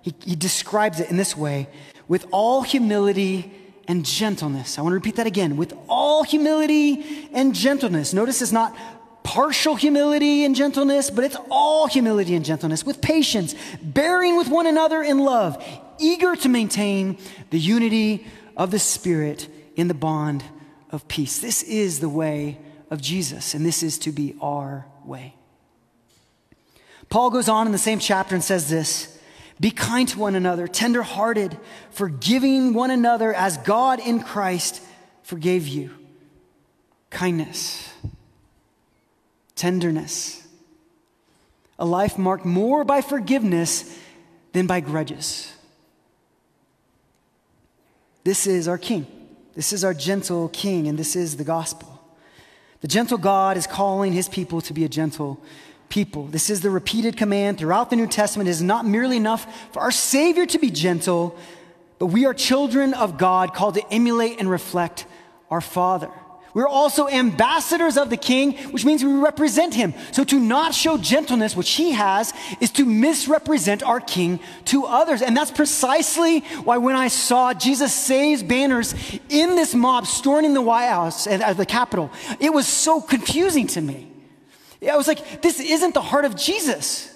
He, 0.02 0.14
he 0.26 0.36
describes 0.36 1.00
it 1.00 1.10
in 1.10 1.18
this 1.18 1.38
way 1.38 1.68
with 2.12 2.26
all 2.32 2.62
humility 2.62 3.50
and 3.88 4.04
gentleness. 4.04 4.78
I 4.78 4.82
want 4.82 4.92
to 4.92 4.96
repeat 4.96 5.16
that 5.16 5.28
again 5.28 5.56
with 5.56 5.74
all 5.88 6.24
humility 6.24 7.30
and 7.32 7.56
gentleness. 7.56 8.14
Notice 8.14 8.42
it's 8.42 8.52
not 8.52 8.76
partial 9.24 9.76
humility 9.76 10.44
and 10.44 10.54
gentleness, 10.54 11.10
but 11.10 11.24
it's 11.24 11.38
all 11.50 11.88
humility 11.88 12.36
and 12.36 12.44
gentleness 12.44 12.86
with 12.86 13.00
patience, 13.00 13.56
bearing 13.82 14.36
with 14.36 14.50
one 14.50 14.68
another 14.68 15.02
in 15.02 15.20
love, 15.20 15.64
eager 16.00 16.36
to 16.36 16.50
maintain 16.50 17.18
the 17.50 17.60
unity 17.60 18.28
of 18.58 18.72
the 18.72 18.80
Spirit 18.80 19.48
in 19.78 19.88
the 19.88 19.94
bond 19.94 20.44
of 20.90 21.08
peace. 21.08 21.40
This 21.40 21.64
is 21.64 22.02
the 22.02 22.10
way 22.10 22.58
of 22.90 23.02
Jesus, 23.02 23.54
and 23.54 23.66
this 23.66 23.84
is 23.84 23.98
to 24.00 24.12
be 24.12 24.36
our 24.42 24.86
way. 25.06 25.34
Paul 27.08 27.30
goes 27.30 27.48
on 27.48 27.68
in 27.68 27.72
the 27.72 27.78
same 27.78 28.00
chapter 28.00 28.36
and 28.36 28.44
says 28.44 28.70
this 28.70 29.11
be 29.62 29.70
kind 29.70 30.10
to 30.10 30.18
one 30.18 30.34
another, 30.34 30.68
tenderhearted, 30.68 31.56
forgiving 31.92 32.74
one 32.74 32.90
another 32.90 33.32
as 33.32 33.58
God 33.58 34.00
in 34.00 34.20
Christ 34.22 34.82
forgave 35.22 35.68
you. 35.68 35.92
Kindness, 37.12 37.94
tenderness, 39.56 40.48
a 41.78 41.86
life 41.86 42.18
marked 42.18 42.44
more 42.44 42.84
by 42.84 43.02
forgiveness 43.02 43.98
than 44.54 44.66
by 44.66 44.80
grudges. 44.80 45.54
This 48.24 48.48
is 48.48 48.68
our 48.68 48.78
King. 48.80 49.06
This 49.54 49.74
is 49.74 49.84
our 49.84 49.94
gentle 49.94 50.50
King, 50.50 50.88
and 50.88 50.98
this 50.98 51.16
is 51.16 51.38
the 51.38 51.44
gospel. 51.44 52.02
The 52.82 52.88
gentle 52.88 53.18
God 53.20 53.58
is 53.58 53.68
calling 53.68 54.12
his 54.12 54.28
people 54.28 54.60
to 54.62 54.74
be 54.74 54.84
a 54.84 54.90
gentle 54.90 55.40
people. 55.92 56.26
This 56.26 56.50
is 56.50 56.62
the 56.62 56.72
repeated 56.72 57.18
command 57.18 57.60
throughout 57.60 57.92
the 57.92 57.96
New 57.96 58.08
Testament. 58.08 58.48
It 58.48 58.52
is 58.52 58.64
not 58.64 58.86
merely 58.86 59.18
enough 59.18 59.46
for 59.72 59.82
our 59.82 59.92
Savior 59.92 60.48
to 60.48 60.58
be 60.58 60.72
gentle, 60.72 61.38
but 62.00 62.08
we 62.08 62.26
are 62.26 62.34
children 62.34 62.96
of 62.96 63.20
God 63.20 63.54
called 63.54 63.76
to 63.76 63.94
emulate 63.94 64.40
and 64.40 64.50
reflect 64.50 65.06
our 65.52 65.62
Father. 65.62 66.10
We're 66.54 66.68
also 66.68 67.08
ambassadors 67.08 67.98
of 67.98 68.10
the 68.10 68.18
King, 68.18 68.58
which 68.72 68.84
means 68.84 69.04
we 69.04 69.14
represent 69.14 69.74
him. 69.74 69.94
So 70.12 70.24
to 70.26 70.40
not 70.40 70.74
show 70.74 70.98
gentleness, 70.98 71.56
which 71.56 71.72
he 71.72 71.92
has, 71.92 72.34
is 72.60 72.72
to 72.72 72.86
misrepresent 72.86 73.84
our 73.84 74.02
King 74.02 74.40
to 74.66 74.86
others. 74.86 75.22
And 75.22 75.36
that's 75.36 75.52
precisely 75.52 76.40
why 76.64 76.78
when 76.78 76.96
I 76.96 77.08
saw 77.08 77.54
Jesus 77.54 77.94
saves 77.94 78.44
banners 78.44 78.94
in 79.30 79.56
this 79.56 79.74
mob 79.74 80.08
storming 80.08 80.54
the 80.54 80.62
White 80.62 80.90
House 80.90 81.26
at 81.26 81.56
the 81.56 81.66
Capitol, 81.66 82.12
it 82.40 82.54
was 82.54 82.68
so 82.68 83.00
confusing 83.00 83.68
to 83.68 83.82
me. 83.82 84.11
I 84.90 84.96
was 84.96 85.08
like, 85.08 85.42
this 85.42 85.60
isn't 85.60 85.94
the 85.94 86.02
heart 86.02 86.26
of 86.26 86.36
Jesus. 86.36 87.14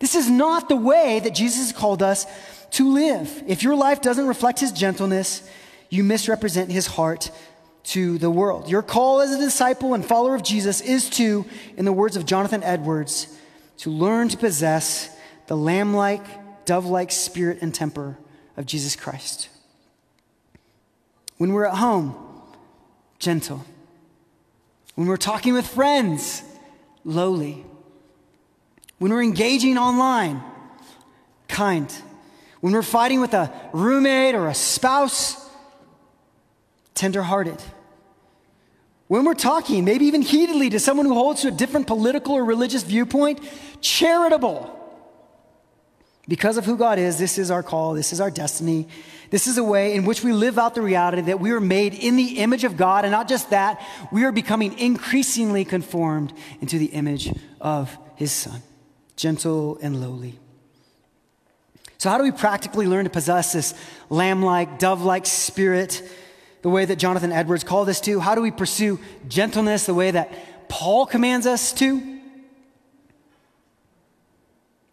This 0.00 0.14
is 0.14 0.28
not 0.28 0.68
the 0.68 0.76
way 0.76 1.20
that 1.20 1.34
Jesus 1.34 1.72
called 1.72 2.02
us 2.02 2.26
to 2.72 2.92
live. 2.92 3.42
If 3.46 3.62
your 3.62 3.74
life 3.74 4.00
doesn't 4.02 4.26
reflect 4.26 4.60
his 4.60 4.72
gentleness, 4.72 5.48
you 5.88 6.04
misrepresent 6.04 6.70
his 6.70 6.86
heart 6.86 7.30
to 7.82 8.18
the 8.18 8.30
world. 8.30 8.68
Your 8.68 8.82
call 8.82 9.20
as 9.20 9.32
a 9.32 9.38
disciple 9.38 9.94
and 9.94 10.04
follower 10.04 10.34
of 10.34 10.42
Jesus 10.42 10.80
is 10.80 11.08
to, 11.10 11.46
in 11.76 11.84
the 11.84 11.92
words 11.92 12.16
of 12.16 12.26
Jonathan 12.26 12.62
Edwards, 12.62 13.34
to 13.78 13.90
learn 13.90 14.28
to 14.28 14.36
possess 14.36 15.14
the 15.46 15.56
lamb 15.56 15.94
like, 15.94 16.24
dove 16.66 16.86
like 16.86 17.10
spirit 17.10 17.58
and 17.62 17.74
temper 17.74 18.18
of 18.56 18.66
Jesus 18.66 18.94
Christ. 18.94 19.48
When 21.38 21.52
we're 21.52 21.64
at 21.64 21.78
home, 21.78 22.14
gentle. 23.18 23.64
When 24.94 25.08
we're 25.08 25.16
talking 25.16 25.54
with 25.54 25.66
friends, 25.66 26.42
lowly. 27.04 27.64
When 28.98 29.12
we're 29.12 29.22
engaging 29.22 29.78
online, 29.78 30.42
kind. 31.48 31.92
When 32.60 32.72
we're 32.72 32.82
fighting 32.82 33.20
with 33.20 33.34
a 33.34 33.52
roommate 33.72 34.34
or 34.34 34.48
a 34.48 34.54
spouse, 34.54 35.48
tenderhearted. 36.94 37.62
When 39.08 39.24
we're 39.24 39.34
talking, 39.34 39.84
maybe 39.84 40.04
even 40.04 40.22
heatedly, 40.22 40.70
to 40.70 40.78
someone 40.78 41.06
who 41.06 41.14
holds 41.14 41.42
to 41.42 41.48
a 41.48 41.50
different 41.50 41.86
political 41.86 42.34
or 42.34 42.44
religious 42.44 42.82
viewpoint, 42.82 43.40
charitable. 43.80 44.76
Because 46.30 46.56
of 46.56 46.64
who 46.64 46.76
God 46.76 47.00
is, 47.00 47.18
this 47.18 47.38
is 47.38 47.50
our 47.50 47.64
call, 47.64 47.94
this 47.94 48.12
is 48.12 48.20
our 48.20 48.30
destiny. 48.30 48.86
This 49.30 49.48
is 49.48 49.58
a 49.58 49.64
way 49.64 49.96
in 49.96 50.04
which 50.04 50.22
we 50.22 50.32
live 50.32 50.60
out 50.60 50.76
the 50.76 50.80
reality 50.80 51.22
that 51.22 51.40
we 51.40 51.50
are 51.50 51.58
made 51.58 51.92
in 51.92 52.14
the 52.14 52.38
image 52.38 52.62
of 52.62 52.76
God, 52.76 53.04
and 53.04 53.10
not 53.10 53.28
just 53.28 53.50
that, 53.50 53.84
we 54.12 54.22
are 54.22 54.30
becoming 54.30 54.78
increasingly 54.78 55.64
conformed 55.64 56.32
into 56.60 56.78
the 56.78 56.86
image 56.86 57.34
of 57.60 57.98
His 58.14 58.30
Son, 58.30 58.62
gentle 59.16 59.76
and 59.82 60.00
lowly. 60.00 60.38
So, 61.98 62.08
how 62.10 62.16
do 62.16 62.22
we 62.22 62.30
practically 62.30 62.86
learn 62.86 63.06
to 63.06 63.10
possess 63.10 63.52
this 63.52 63.74
lamb 64.08 64.40
like, 64.40 64.78
dove 64.78 65.02
like 65.02 65.26
spirit, 65.26 66.00
the 66.62 66.70
way 66.70 66.84
that 66.84 67.00
Jonathan 67.00 67.32
Edwards 67.32 67.64
called 67.64 67.88
us 67.88 68.00
to? 68.02 68.20
How 68.20 68.36
do 68.36 68.40
we 68.40 68.52
pursue 68.52 69.00
gentleness 69.26 69.86
the 69.86 69.94
way 69.94 70.12
that 70.12 70.68
Paul 70.68 71.06
commands 71.06 71.44
us 71.44 71.72
to? 71.72 72.09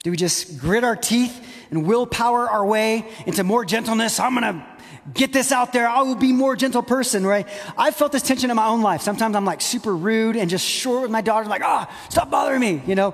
Do 0.08 0.12
we 0.12 0.16
just 0.16 0.58
grit 0.58 0.86
our 0.86 0.96
teeth 0.96 1.46
and 1.70 1.86
willpower 1.86 2.50
our 2.50 2.66
way 2.66 3.06
into 3.26 3.44
more 3.44 3.66
gentleness? 3.66 4.22
I'm 4.22 4.40
going 4.40 4.56
to 4.56 4.66
get 5.14 5.34
this 5.34 5.52
out 5.52 5.74
there. 5.74 5.86
I 5.86 6.04
will 6.04 6.16
be 6.16 6.32
more 6.32 6.56
gentle 6.56 6.82
person, 6.82 7.28
right? 7.28 7.46
I've 7.78 7.94
felt 7.94 8.14
this 8.14 8.24
tension 8.24 8.50
in 8.50 8.56
my 8.56 8.68
own 8.68 8.82
life. 8.82 9.02
Sometimes 9.02 9.36
I'm 9.36 9.44
like 9.44 9.60
super 9.60 9.94
rude 9.94 10.38
and 10.38 10.50
just 10.50 10.66
short 10.66 11.02
with 11.02 11.12
my 11.12 11.20
daughter, 11.20 11.50
like, 11.50 11.62
ah, 11.62 11.90
oh, 11.92 12.08
stop 12.10 12.32
bothering 12.32 12.62
me, 12.62 12.82
you 12.88 12.96
know? 12.96 13.14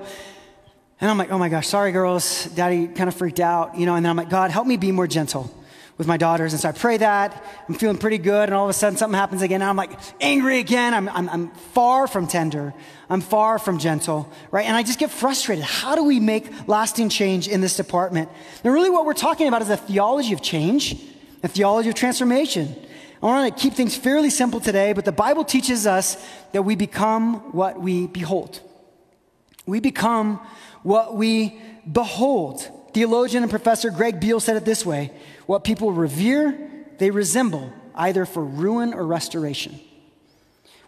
And 1.01 1.09
I'm 1.09 1.17
like, 1.17 1.31
oh 1.31 1.39
my 1.39 1.49
gosh, 1.49 1.67
sorry 1.67 1.91
girls. 1.91 2.45
Daddy 2.53 2.85
kind 2.85 3.07
of 3.07 3.15
freaked 3.15 3.39
out, 3.39 3.75
you 3.75 3.87
know? 3.87 3.95
And 3.95 4.05
then 4.05 4.11
I'm 4.11 4.15
like, 4.15 4.29
God, 4.29 4.51
help 4.51 4.67
me 4.67 4.77
be 4.77 4.91
more 4.91 5.07
gentle 5.07 5.51
with 5.97 6.07
my 6.07 6.17
daughters. 6.17 6.53
And 6.53 6.61
so 6.61 6.69
I 6.69 6.71
pray 6.71 6.97
that. 6.97 7.43
I'm 7.67 7.75
feeling 7.75 7.97
pretty 7.97 8.17
good. 8.17 8.49
And 8.49 8.53
all 8.53 8.65
of 8.65 8.69
a 8.69 8.73
sudden 8.73 8.97
something 8.97 9.17
happens 9.17 9.41
again. 9.41 9.61
And 9.61 9.69
I'm 9.69 9.75
like 9.75 9.91
angry 10.21 10.59
again. 10.59 10.93
I'm, 10.93 11.07
I'm, 11.09 11.29
I'm 11.29 11.51
far 11.51 12.07
from 12.07 12.27
tender. 12.27 12.73
I'm 13.09 13.21
far 13.21 13.59
from 13.59 13.77
gentle, 13.77 14.31
right? 14.51 14.65
And 14.65 14.75
I 14.75 14.83
just 14.83 14.99
get 14.99 15.11
frustrated. 15.11 15.63
How 15.63 15.95
do 15.95 16.03
we 16.03 16.19
make 16.19 16.67
lasting 16.67 17.09
change 17.09 17.47
in 17.47 17.61
this 17.61 17.75
department? 17.75 18.29
And 18.63 18.73
really 18.73 18.89
what 18.89 19.05
we're 19.05 19.13
talking 19.13 19.47
about 19.47 19.61
is 19.61 19.69
a 19.69 19.77
theology 19.77 20.33
of 20.33 20.41
change, 20.41 20.99
a 21.43 21.47
theology 21.47 21.89
of 21.89 21.95
transformation. 21.95 22.75
I 23.21 23.25
want 23.25 23.55
to 23.55 23.61
keep 23.61 23.73
things 23.73 23.95
fairly 23.95 24.29
simple 24.29 24.59
today, 24.59 24.91
but 24.91 25.05
the 25.05 25.13
Bible 25.13 25.45
teaches 25.45 25.87
us 25.87 26.17
that 26.51 26.63
we 26.63 26.75
become 26.75 27.35
what 27.53 27.79
we 27.79 28.07
behold. 28.07 28.59
We 29.65 29.79
become 29.79 30.45
what 30.81 31.15
we 31.15 31.61
behold. 31.89 32.69
Theologian 32.93 33.43
and 33.43 33.49
professor 33.49 33.89
Greg 33.89 34.19
Beale 34.19 34.39
said 34.39 34.55
it 34.55 34.65
this 34.65 34.85
way 34.85 35.11
What 35.45 35.63
people 35.63 35.91
revere, 35.91 36.69
they 36.99 37.09
resemble, 37.11 37.71
either 37.95 38.25
for 38.25 38.43
ruin 38.43 38.93
or 38.93 39.05
restoration. 39.05 39.79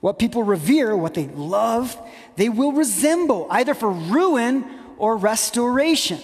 What 0.01 0.19
people 0.19 0.43
revere, 0.43 0.95
what 0.95 1.15
they 1.15 1.27
love, 1.27 1.97
they 2.35 2.49
will 2.49 2.73
resemble, 2.73 3.47
either 3.49 3.73
for 3.73 3.89
ruin 3.89 4.65
or 4.97 5.17
restoration. 5.17 6.19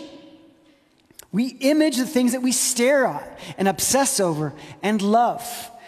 We 1.31 1.47
image 1.47 1.97
the 1.97 2.05
things 2.05 2.33
that 2.33 2.41
we 2.41 2.51
stare 2.51 3.05
at 3.05 3.39
and 3.57 3.67
obsess 3.67 4.19
over 4.19 4.53
and 4.83 5.01
love. 5.01 5.41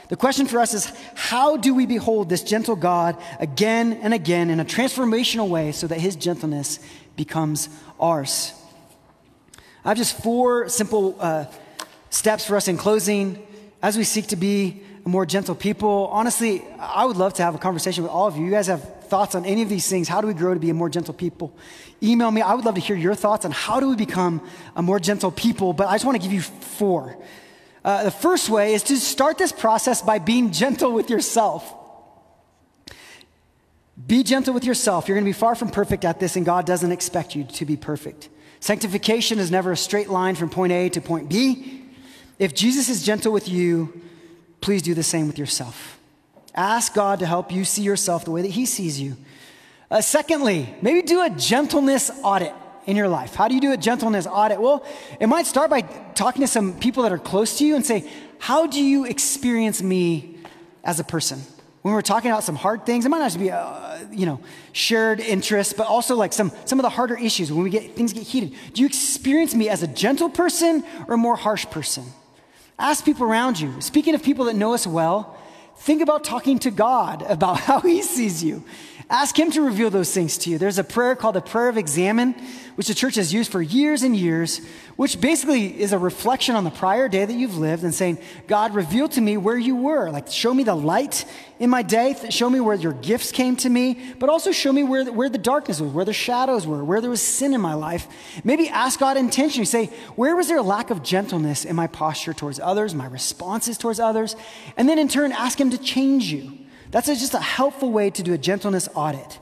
The 0.09 0.15
question 0.15 0.47
for 0.47 0.59
us 0.59 0.73
is 0.73 0.91
how 1.15 1.57
do 1.57 1.73
we 1.73 1.85
behold 1.85 2.29
this 2.29 2.43
gentle 2.43 2.75
God 2.75 3.17
again 3.39 3.93
and 3.93 4.13
again 4.13 4.49
in 4.49 4.59
a 4.59 4.65
transformational 4.65 5.49
way 5.49 5.71
so 5.71 5.85
that 5.87 5.99
his 5.99 6.15
gentleness 6.15 6.79
becomes 7.15 7.69
ours? 7.99 8.53
I 9.85 9.89
have 9.89 9.97
just 9.97 10.21
four 10.23 10.69
simple 10.69 11.17
uh, 11.19 11.45
steps 12.09 12.45
for 12.45 12.55
us 12.55 12.69
in 12.69 12.77
closing 12.77 13.45
as 13.81 13.97
we 13.97 14.05
seek 14.05 14.27
to 14.27 14.37
be 14.37 14.81
a 15.05 15.09
more 15.09 15.25
gentle 15.25 15.55
people. 15.55 16.07
Honestly, 16.09 16.63
I 16.79 17.05
would 17.05 17.17
love 17.17 17.33
to 17.33 17.43
have 17.43 17.53
a 17.53 17.57
conversation 17.57 18.03
with 18.03 18.11
all 18.11 18.25
of 18.25 18.37
you. 18.37 18.45
You 18.45 18.51
guys 18.51 18.67
have 18.67 19.03
thoughts 19.07 19.35
on 19.35 19.45
any 19.45 19.61
of 19.61 19.67
these 19.67 19.89
things. 19.89 20.07
How 20.07 20.21
do 20.21 20.27
we 20.27 20.33
grow 20.33 20.53
to 20.53 20.59
be 20.59 20.69
a 20.69 20.73
more 20.73 20.89
gentle 20.89 21.13
people? 21.13 21.53
Email 22.01 22.31
me. 22.31 22.41
I 22.41 22.53
would 22.53 22.63
love 22.63 22.75
to 22.75 22.81
hear 22.81 22.95
your 22.95 23.13
thoughts 23.13 23.43
on 23.43 23.51
how 23.51 23.81
do 23.81 23.89
we 23.89 23.97
become 23.97 24.41
a 24.75 24.81
more 24.81 24.99
gentle 24.99 25.31
people. 25.31 25.73
But 25.73 25.87
I 25.87 25.95
just 25.95 26.05
want 26.05 26.15
to 26.15 26.23
give 26.23 26.31
you 26.31 26.41
four. 26.41 27.17
Uh, 27.83 28.05
the 28.05 28.11
first 28.11 28.49
way 28.49 28.75
is 28.75 28.83
to 28.83 28.95
start 28.95 29.37
this 29.37 29.51
process 29.51 30.01
by 30.01 30.17
being 30.17 30.51
gentle 30.51 30.93
with 30.93 31.09
yourself. 31.09 31.73
Be 34.07 34.23
gentle 34.23 34.53
with 34.53 34.63
yourself. 34.63 35.09
You're 35.09 35.15
going 35.15 35.25
to 35.25 35.29
be 35.29 35.37
far 35.37 35.55
from 35.55 35.69
perfect 35.69 36.05
at 36.05 36.21
this, 36.21 36.37
and 36.37 36.45
God 36.45 36.65
doesn't 36.65 36.91
expect 36.93 37.35
you 37.35 37.43
to 37.43 37.65
be 37.65 37.75
perfect. 37.75 38.29
Sanctification 38.63 39.39
is 39.39 39.51
never 39.51 39.73
a 39.73 39.75
straight 39.75 40.07
line 40.07 40.35
from 40.35 40.49
point 40.49 40.71
A 40.71 40.87
to 40.87 41.01
point 41.01 41.27
B. 41.27 41.83
If 42.39 42.55
Jesus 42.55 42.87
is 42.87 43.03
gentle 43.03 43.33
with 43.33 43.49
you, 43.49 44.01
please 44.61 44.81
do 44.81 44.93
the 44.93 45.03
same 45.03 45.27
with 45.27 45.37
yourself. 45.37 45.99
Ask 46.55 46.93
God 46.93 47.19
to 47.19 47.25
help 47.25 47.51
you 47.51 47.65
see 47.65 47.81
yourself 47.81 48.23
the 48.23 48.31
way 48.31 48.41
that 48.41 48.51
He 48.51 48.65
sees 48.65 49.01
you. 49.01 49.17
Uh, 49.91 49.99
secondly, 49.99 50.73
maybe 50.81 51.01
do 51.01 51.21
a 51.21 51.29
gentleness 51.29 52.09
audit 52.23 52.53
in 52.85 52.95
your 52.95 53.09
life. 53.09 53.35
How 53.35 53.49
do 53.49 53.53
you 53.53 53.59
do 53.59 53.73
a 53.73 53.77
gentleness 53.77 54.25
audit? 54.25 54.61
Well, 54.61 54.85
it 55.19 55.27
might 55.27 55.45
start 55.45 55.69
by 55.69 55.81
talking 56.15 56.41
to 56.41 56.47
some 56.47 56.79
people 56.79 57.03
that 57.03 57.11
are 57.11 57.19
close 57.19 57.57
to 57.57 57.65
you 57.65 57.75
and 57.75 57.85
say, 57.85 58.09
How 58.39 58.65
do 58.65 58.81
you 58.81 59.03
experience 59.03 59.83
me 59.83 60.37
as 60.85 61.01
a 61.01 61.03
person? 61.03 61.41
When 61.83 61.93
we're 61.93 62.01
talking 62.01 62.31
about 62.31 62.45
some 62.45 62.55
hard 62.55 62.85
things, 62.85 63.05
it 63.05 63.09
might 63.09 63.19
not 63.19 63.25
just 63.25 63.39
be 63.39 63.51
uh, 63.51 63.99
you 64.09 64.25
know, 64.25 64.39
shared 64.71 65.19
interests, 65.19 65.73
but 65.73 65.85
also 65.85 66.15
like 66.15 66.31
some, 66.31 66.51
some 66.63 66.79
of 66.79 66.83
the 66.83 66.89
harder 66.89 67.17
issues 67.17 67.51
when 67.51 67.61
we 67.61 67.69
get, 67.69 67.93
things 67.93 68.13
get 68.13 68.23
heated. 68.23 68.53
Do 68.73 68.81
you 68.81 68.87
experience 68.87 69.53
me 69.53 69.67
as 69.67 69.83
a 69.83 69.87
gentle 69.87 70.29
person 70.29 70.85
or 71.09 71.15
a 71.15 71.17
more 71.17 71.35
harsh 71.35 71.65
person? 71.65 72.05
Ask 72.79 73.03
people 73.03 73.25
around 73.25 73.59
you. 73.59 73.81
Speaking 73.81 74.15
of 74.15 74.23
people 74.23 74.45
that 74.45 74.55
know 74.55 74.73
us 74.73 74.87
well, 74.87 75.37
think 75.75 76.01
about 76.01 76.23
talking 76.23 76.57
to 76.59 76.71
God 76.71 77.21
about 77.23 77.59
how 77.67 77.81
He 77.81 78.01
sees 78.01 78.41
you. 78.41 78.63
Ask 79.13 79.37
Him 79.37 79.51
to 79.51 79.61
reveal 79.61 79.91
those 79.91 80.11
things 80.11 80.39
to 80.39 80.49
you. 80.49 80.57
There's 80.57 80.79
a 80.79 80.83
prayer 80.83 81.15
called 81.15 81.35
the 81.35 81.41
Prayer 81.41 81.69
of 81.69 81.77
Examen, 81.77 82.33
which 82.73 82.87
the 82.87 82.95
church 82.95 83.13
has 83.13 83.31
used 83.31 83.51
for 83.51 83.61
years 83.61 84.01
and 84.01 84.17
years, 84.17 84.59
which 84.95 85.21
basically 85.21 85.79
is 85.79 85.93
a 85.93 85.99
reflection 85.99 86.55
on 86.55 86.63
the 86.63 86.71
prior 86.71 87.07
day 87.07 87.23
that 87.23 87.33
you've 87.33 87.55
lived 87.55 87.83
and 87.83 87.93
saying, 87.93 88.17
God, 88.47 88.73
reveal 88.73 89.07
to 89.09 89.21
me 89.21 89.37
where 89.37 89.55
you 89.55 89.75
were. 89.75 90.09
Like, 90.09 90.31
show 90.31 90.51
me 90.51 90.63
the 90.63 90.73
light 90.73 91.25
in 91.59 91.69
my 91.69 91.83
day, 91.83 92.15
show 92.31 92.49
me 92.49 92.59
where 92.59 92.73
your 92.73 92.93
gifts 92.93 93.31
came 93.31 93.55
to 93.57 93.69
me, 93.69 94.15
but 94.17 94.31
also 94.31 94.51
show 94.51 94.73
me 94.73 94.81
where, 94.81 95.05
where 95.05 95.29
the 95.29 95.37
darkness 95.37 95.79
was, 95.79 95.91
where 95.91 96.05
the 96.05 96.11
shadows 96.11 96.65
were, 96.65 96.83
where 96.83 96.99
there 96.99 97.11
was 97.11 97.21
sin 97.21 97.53
in 97.53 97.61
my 97.61 97.75
life. 97.75 98.07
Maybe 98.43 98.67
ask 98.67 98.99
God 98.99 99.15
intentionally, 99.15 99.65
say, 99.65 99.91
where 100.15 100.35
was 100.35 100.47
there 100.47 100.57
a 100.57 100.63
lack 100.63 100.89
of 100.89 101.03
gentleness 101.03 101.65
in 101.65 101.75
my 101.75 101.85
posture 101.85 102.33
towards 102.33 102.59
others, 102.59 102.95
my 102.95 103.05
responses 103.05 103.77
towards 103.77 103.99
others? 103.99 104.35
And 104.75 104.89
then 104.89 104.97
in 104.97 105.07
turn, 105.07 105.31
ask 105.31 105.61
Him 105.61 105.69
to 105.69 105.77
change 105.77 106.31
you. 106.31 106.62
That's 106.93 107.07
just 107.07 107.33
a 107.33 107.39
helpful 107.39 107.91
way 107.91 108.11
to 108.11 108.21
do 108.21 108.33
a 108.33 108.37
gentleness 108.37 108.87
audit. 108.93 109.39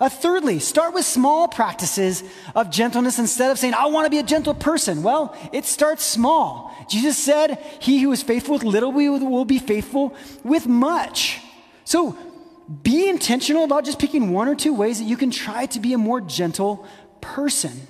Uh, 0.00 0.08
thirdly, 0.08 0.58
start 0.58 0.94
with 0.94 1.04
small 1.04 1.46
practices 1.46 2.24
of 2.56 2.70
gentleness 2.70 3.20
instead 3.20 3.52
of 3.52 3.58
saying, 3.58 3.74
I 3.74 3.86
want 3.86 4.06
to 4.06 4.10
be 4.10 4.18
a 4.18 4.24
gentle 4.24 4.52
person. 4.52 5.04
Well, 5.04 5.36
it 5.52 5.64
starts 5.64 6.02
small. 6.02 6.74
Jesus 6.90 7.16
said, 7.16 7.58
He 7.80 8.00
who 8.00 8.10
is 8.10 8.22
faithful 8.22 8.54
with 8.54 8.64
little 8.64 8.92
will 8.92 9.44
be 9.44 9.60
faithful 9.60 10.16
with 10.42 10.66
much. 10.66 11.40
So 11.84 12.18
be 12.82 13.08
intentional 13.08 13.62
about 13.62 13.84
just 13.84 14.00
picking 14.00 14.32
one 14.32 14.48
or 14.48 14.56
two 14.56 14.74
ways 14.74 14.98
that 14.98 15.04
you 15.04 15.16
can 15.16 15.30
try 15.30 15.66
to 15.66 15.78
be 15.78 15.92
a 15.92 15.98
more 15.98 16.20
gentle 16.20 16.84
person. 17.20 17.86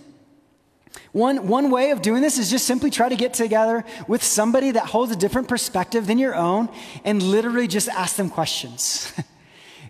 One, 1.12 1.48
one 1.48 1.70
way 1.70 1.90
of 1.90 2.02
doing 2.02 2.22
this 2.22 2.38
is 2.38 2.50
just 2.50 2.66
simply 2.66 2.90
try 2.90 3.08
to 3.08 3.16
get 3.16 3.34
together 3.34 3.84
with 4.06 4.22
somebody 4.22 4.72
that 4.72 4.86
holds 4.86 5.12
a 5.12 5.16
different 5.16 5.48
perspective 5.48 6.06
than 6.06 6.18
your 6.18 6.34
own 6.34 6.68
and 7.04 7.22
literally 7.22 7.66
just 7.66 7.88
ask 7.88 8.16
them 8.16 8.30
questions. 8.30 9.12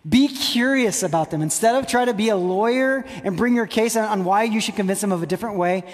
Be 0.08 0.28
curious 0.28 1.02
about 1.02 1.30
them. 1.30 1.42
Instead 1.42 1.74
of 1.74 1.86
trying 1.86 2.06
to 2.06 2.14
be 2.14 2.28
a 2.28 2.36
lawyer 2.36 3.04
and 3.24 3.36
bring 3.36 3.54
your 3.54 3.66
case 3.66 3.96
on, 3.96 4.04
on 4.04 4.24
why 4.24 4.44
you 4.44 4.60
should 4.60 4.76
convince 4.76 5.00
them 5.00 5.12
of 5.12 5.22
a 5.22 5.26
different 5.26 5.56
way, 5.56 5.84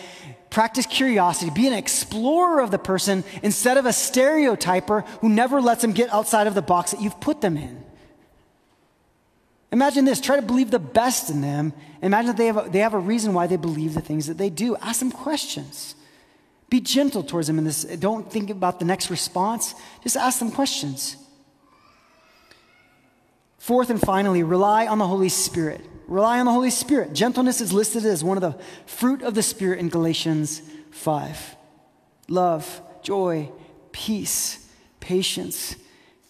practice 0.50 0.86
curiosity. 0.86 1.50
Be 1.50 1.66
an 1.66 1.72
explorer 1.72 2.60
of 2.60 2.70
the 2.70 2.78
person 2.78 3.24
instead 3.42 3.76
of 3.76 3.86
a 3.86 3.92
stereotyper 3.92 5.00
who 5.20 5.28
never 5.28 5.60
lets 5.60 5.82
them 5.82 5.92
get 5.92 6.12
outside 6.12 6.46
of 6.46 6.54
the 6.54 6.62
box 6.62 6.92
that 6.92 7.00
you've 7.00 7.18
put 7.20 7.40
them 7.40 7.56
in. 7.56 7.83
Imagine 9.74 10.04
this 10.04 10.20
try 10.20 10.36
to 10.36 10.42
believe 10.42 10.70
the 10.70 10.78
best 10.78 11.30
in 11.30 11.40
them. 11.40 11.72
Imagine 12.00 12.28
that 12.28 12.36
they 12.36 12.46
have, 12.46 12.68
a, 12.68 12.70
they 12.70 12.78
have 12.78 12.94
a 12.94 12.98
reason 12.98 13.34
why 13.34 13.48
they 13.48 13.56
believe 13.56 13.94
the 13.94 14.00
things 14.00 14.28
that 14.28 14.38
they 14.38 14.48
do. 14.48 14.76
Ask 14.76 15.00
them 15.00 15.10
questions. 15.10 15.96
Be 16.70 16.78
gentle 16.78 17.24
towards 17.24 17.48
them 17.48 17.58
in 17.58 17.64
this. 17.64 17.82
Don't 17.82 18.30
think 18.30 18.50
about 18.50 18.78
the 18.78 18.84
next 18.84 19.10
response, 19.10 19.74
just 20.00 20.16
ask 20.16 20.38
them 20.38 20.52
questions. 20.52 21.16
Fourth 23.58 23.90
and 23.90 24.00
finally, 24.00 24.44
rely 24.44 24.86
on 24.86 24.98
the 24.98 25.08
Holy 25.08 25.28
Spirit. 25.28 25.80
Rely 26.06 26.38
on 26.38 26.46
the 26.46 26.52
Holy 26.52 26.70
Spirit. 26.70 27.12
Gentleness 27.12 27.60
is 27.60 27.72
listed 27.72 28.04
as 28.04 28.22
one 28.22 28.36
of 28.36 28.42
the 28.42 28.56
fruit 28.86 29.22
of 29.22 29.34
the 29.34 29.42
Spirit 29.42 29.80
in 29.80 29.88
Galatians 29.88 30.62
5. 30.92 31.56
Love, 32.28 32.80
joy, 33.02 33.50
peace, 33.90 34.68
patience, 35.00 35.74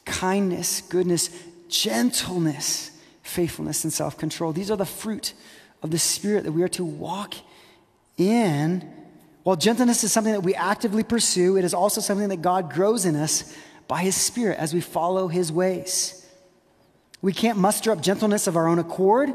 kindness, 0.06 0.80
goodness, 0.80 1.28
gentleness, 1.68 2.90
faithfulness, 3.24 3.82
and 3.82 3.92
self 3.92 4.16
control. 4.16 4.52
These 4.52 4.70
are 4.70 4.76
the 4.76 4.86
fruit 4.86 5.34
of 5.82 5.90
the 5.90 5.98
Spirit 5.98 6.44
that 6.44 6.52
we 6.52 6.62
are 6.62 6.68
to 6.68 6.84
walk 6.84 7.34
in. 8.16 8.88
While 9.42 9.56
gentleness 9.56 10.04
is 10.04 10.12
something 10.12 10.32
that 10.32 10.42
we 10.42 10.54
actively 10.54 11.02
pursue, 11.02 11.56
it 11.56 11.64
is 11.64 11.74
also 11.74 12.00
something 12.00 12.28
that 12.28 12.40
God 12.40 12.72
grows 12.72 13.04
in 13.04 13.16
us 13.16 13.54
by 13.88 14.02
His 14.02 14.14
Spirit 14.14 14.58
as 14.58 14.72
we 14.72 14.80
follow 14.80 15.28
His 15.28 15.50
ways. 15.50 16.26
We 17.20 17.32
can't 17.32 17.58
muster 17.58 17.90
up 17.90 18.00
gentleness 18.00 18.46
of 18.46 18.56
our 18.56 18.68
own 18.68 18.78
accord, 18.78 19.32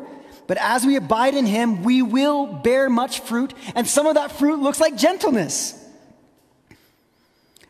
but 0.48 0.58
as 0.58 0.86
we 0.86 0.96
abide 0.96 1.36
in 1.36 1.46
Him, 1.46 1.84
we 1.84 2.02
will 2.02 2.48
bear 2.48 2.90
much 2.90 3.20
fruit, 3.22 3.54
and 3.76 3.88
some 3.88 4.08
of 4.08 4.16
that 4.16 4.32
fruit 4.32 4.60
looks 4.60 4.80
like 4.80 4.96
gentleness. 4.96 5.76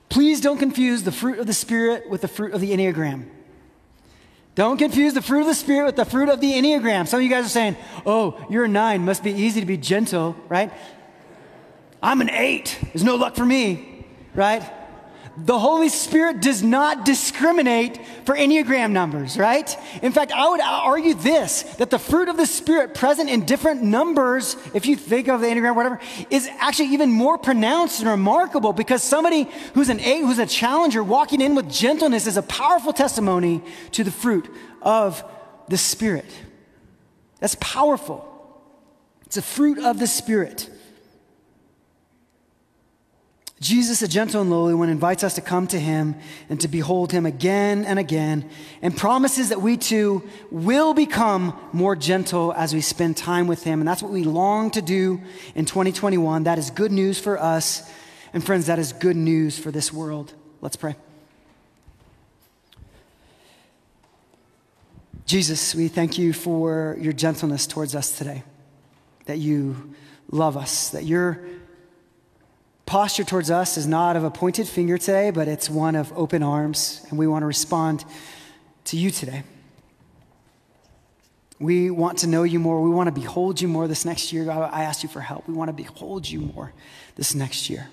Please 0.10 0.42
don't 0.42 0.58
confuse 0.58 1.04
the 1.04 1.12
fruit 1.12 1.40
of 1.40 1.48
the 1.48 1.54
Spirit 1.54 2.10
with 2.10 2.22
the 2.22 2.28
fruit 2.28 2.54
of 2.54 2.62
the 2.62 2.72
Enneagram. 2.72 3.26
Don't 4.60 4.76
confuse 4.76 5.14
the 5.14 5.22
fruit 5.22 5.40
of 5.40 5.46
the 5.46 5.56
Spirit 5.56 5.86
with 5.86 5.96
the 5.96 6.04
fruit 6.04 6.28
of 6.28 6.42
the 6.42 6.52
Enneagram. 6.52 7.08
Some 7.08 7.20
of 7.20 7.24
you 7.24 7.30
guys 7.30 7.46
are 7.46 7.48
saying, 7.48 7.78
oh, 8.06 8.46
you're 8.50 8.66
a 8.66 8.68
nine, 8.68 9.06
must 9.06 9.24
be 9.24 9.32
easy 9.32 9.62
to 9.62 9.66
be 9.66 9.78
gentle, 9.78 10.36
right? 10.50 10.70
I'm 12.04 12.20
an 12.20 12.30
eight, 12.30 12.78
there's 12.82 13.06
no 13.06 13.16
luck 13.16 13.38
for 13.38 13.46
me, 13.46 14.06
right? 14.36 14.62
The 15.46 15.58
Holy 15.58 15.90
Spirit 15.90 16.42
does 16.42 16.64
not 16.64 17.06
discriminate 17.06 18.00
for 18.26 18.36
Enneagram 18.36 18.92
numbers, 18.92 19.38
right? 19.38 19.78
In 20.02 20.12
fact, 20.12 20.32
I 20.32 20.50
would 20.50 20.62
argue 20.62 21.14
this 21.14 21.64
that 21.78 21.90
the 21.90 22.00
fruit 22.00 22.30
of 22.30 22.38
the 22.38 22.46
Spirit 22.46 22.94
present 22.94 23.30
in 23.30 23.46
different 23.46 23.82
numbers, 23.82 24.58
if 24.74 24.86
you 24.86 24.96
think 24.96 25.28
of 25.28 25.42
the 25.42 25.48
Enneagram, 25.48 25.76
whatever, 25.76 26.00
is 26.30 26.50
actually 26.60 26.90
even 26.90 27.12
more 27.12 27.38
pronounced 27.38 28.00
and 28.02 28.10
remarkable 28.10 28.74
because 28.74 29.04
somebody 29.04 29.48
who's 29.74 29.90
an 29.90 30.00
eight, 30.00 30.22
who's 30.22 30.40
a 30.40 30.46
challenger, 30.46 31.04
walking 31.04 31.42
in 31.42 31.56
with 31.56 31.70
gentleness 31.70 32.28
is 32.28 32.38
a 32.38 32.44
powerful 32.44 32.92
testimony 32.94 33.62
to 33.92 34.04
the 34.04 34.12
fruit 34.12 34.50
of 34.82 35.24
the 35.68 35.78
Spirit. 35.78 36.26
That's 37.40 37.56
powerful. 37.60 38.26
It's 39.26 39.38
a 39.38 39.42
fruit 39.42 39.80
of 39.80 40.00
the 40.00 40.08
Spirit. 40.08 40.70
Jesus, 43.60 44.02
a 44.02 44.08
gentle 44.08 44.42
and 44.42 44.50
lowly 44.50 44.74
one, 44.74 44.88
invites 44.88 45.22
us 45.22 45.36
to 45.36 45.42
come 45.42 45.68
to 45.68 45.80
him 45.80 46.16
and 46.48 46.62
to 46.62 46.70
behold 46.70 47.12
him 47.12 47.26
again 47.26 47.84
and 47.84 48.00
again, 48.00 48.50
and 48.82 48.96
promises 48.96 49.50
that 49.50 49.62
we 49.62 49.76
too 49.76 50.24
will 50.50 50.94
become 50.94 51.60
more 51.74 51.94
gentle 51.94 52.54
as 52.54 52.74
we 52.74 52.80
spend 52.80 53.18
time 53.18 53.48
with 53.48 53.66
him. 53.66 53.82
And 53.82 53.88
that's 53.88 54.02
what 54.02 54.14
we 54.14 54.24
long 54.24 54.72
to 54.72 54.82
do 54.82 55.22
in 55.56 55.66
2021. 55.66 56.44
That 56.44 56.58
is 56.58 56.72
good 56.72 56.94
news 56.94 57.20
for 57.20 57.38
us. 57.38 57.92
And 58.34 58.46
friends, 58.46 58.68
that 58.68 58.80
is 58.80 58.94
good 58.94 59.18
news 59.18 59.60
for 59.60 59.72
this 59.72 59.92
world. 59.92 60.34
Let's 60.62 60.78
pray. 60.78 60.96
Jesus, 65.26 65.76
we 65.76 65.90
thank 65.90 66.18
you 66.18 66.32
for 66.32 66.98
your 67.00 67.14
gentleness 67.14 67.68
towards 67.68 67.94
us 67.94 68.18
today, 68.18 68.44
that 69.26 69.38
you 69.38 69.94
love 70.32 70.56
us, 70.56 70.90
that 70.90 71.04
your 71.04 71.42
posture 72.90 73.24
towards 73.24 73.52
us 73.52 73.78
is 73.78 73.86
not 73.86 74.16
of 74.16 74.24
a 74.24 74.32
pointed 74.32 74.68
finger 74.68 74.98
today, 74.98 75.30
but 75.30 75.48
it's 75.48 75.70
one 75.70 75.96
of 75.96 76.12
open 76.18 76.42
arms, 76.42 77.06
and 77.10 77.20
we 77.20 77.28
want 77.28 77.44
to 77.44 77.46
respond 77.46 78.04
to 78.86 78.98
you 78.98 79.12
today. 79.12 79.44
We 81.60 81.92
want 81.92 82.18
to 82.20 82.28
know 82.28 82.42
you 82.42 82.58
more. 82.58 82.82
We 82.82 82.90
want 82.90 83.06
to 83.06 83.12
behold 83.12 83.62
you 83.62 83.68
more 83.68 83.88
this 83.88 84.06
next 84.06 84.34
year. 84.34 84.44
God, 84.44 84.72
I 84.74 84.86
ask 84.86 85.04
you 85.04 85.10
for 85.10 85.20
help. 85.20 85.48
We 85.48 85.54
want 85.54 85.70
to 85.70 85.74
behold 85.74 86.28
you 86.28 86.40
more 86.40 86.74
this 87.16 87.36
next 87.36 87.70
year. 87.70 87.90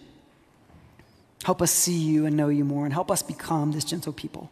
Help 1.44 1.60
us 1.60 1.72
see 1.72 1.98
you 1.98 2.24
and 2.24 2.34
know 2.34 2.48
you 2.48 2.64
more, 2.64 2.86
and 2.86 2.94
help 2.94 3.10
us 3.10 3.22
become 3.22 3.72
this 3.72 3.84
gentle 3.84 4.14
people. 4.14 4.50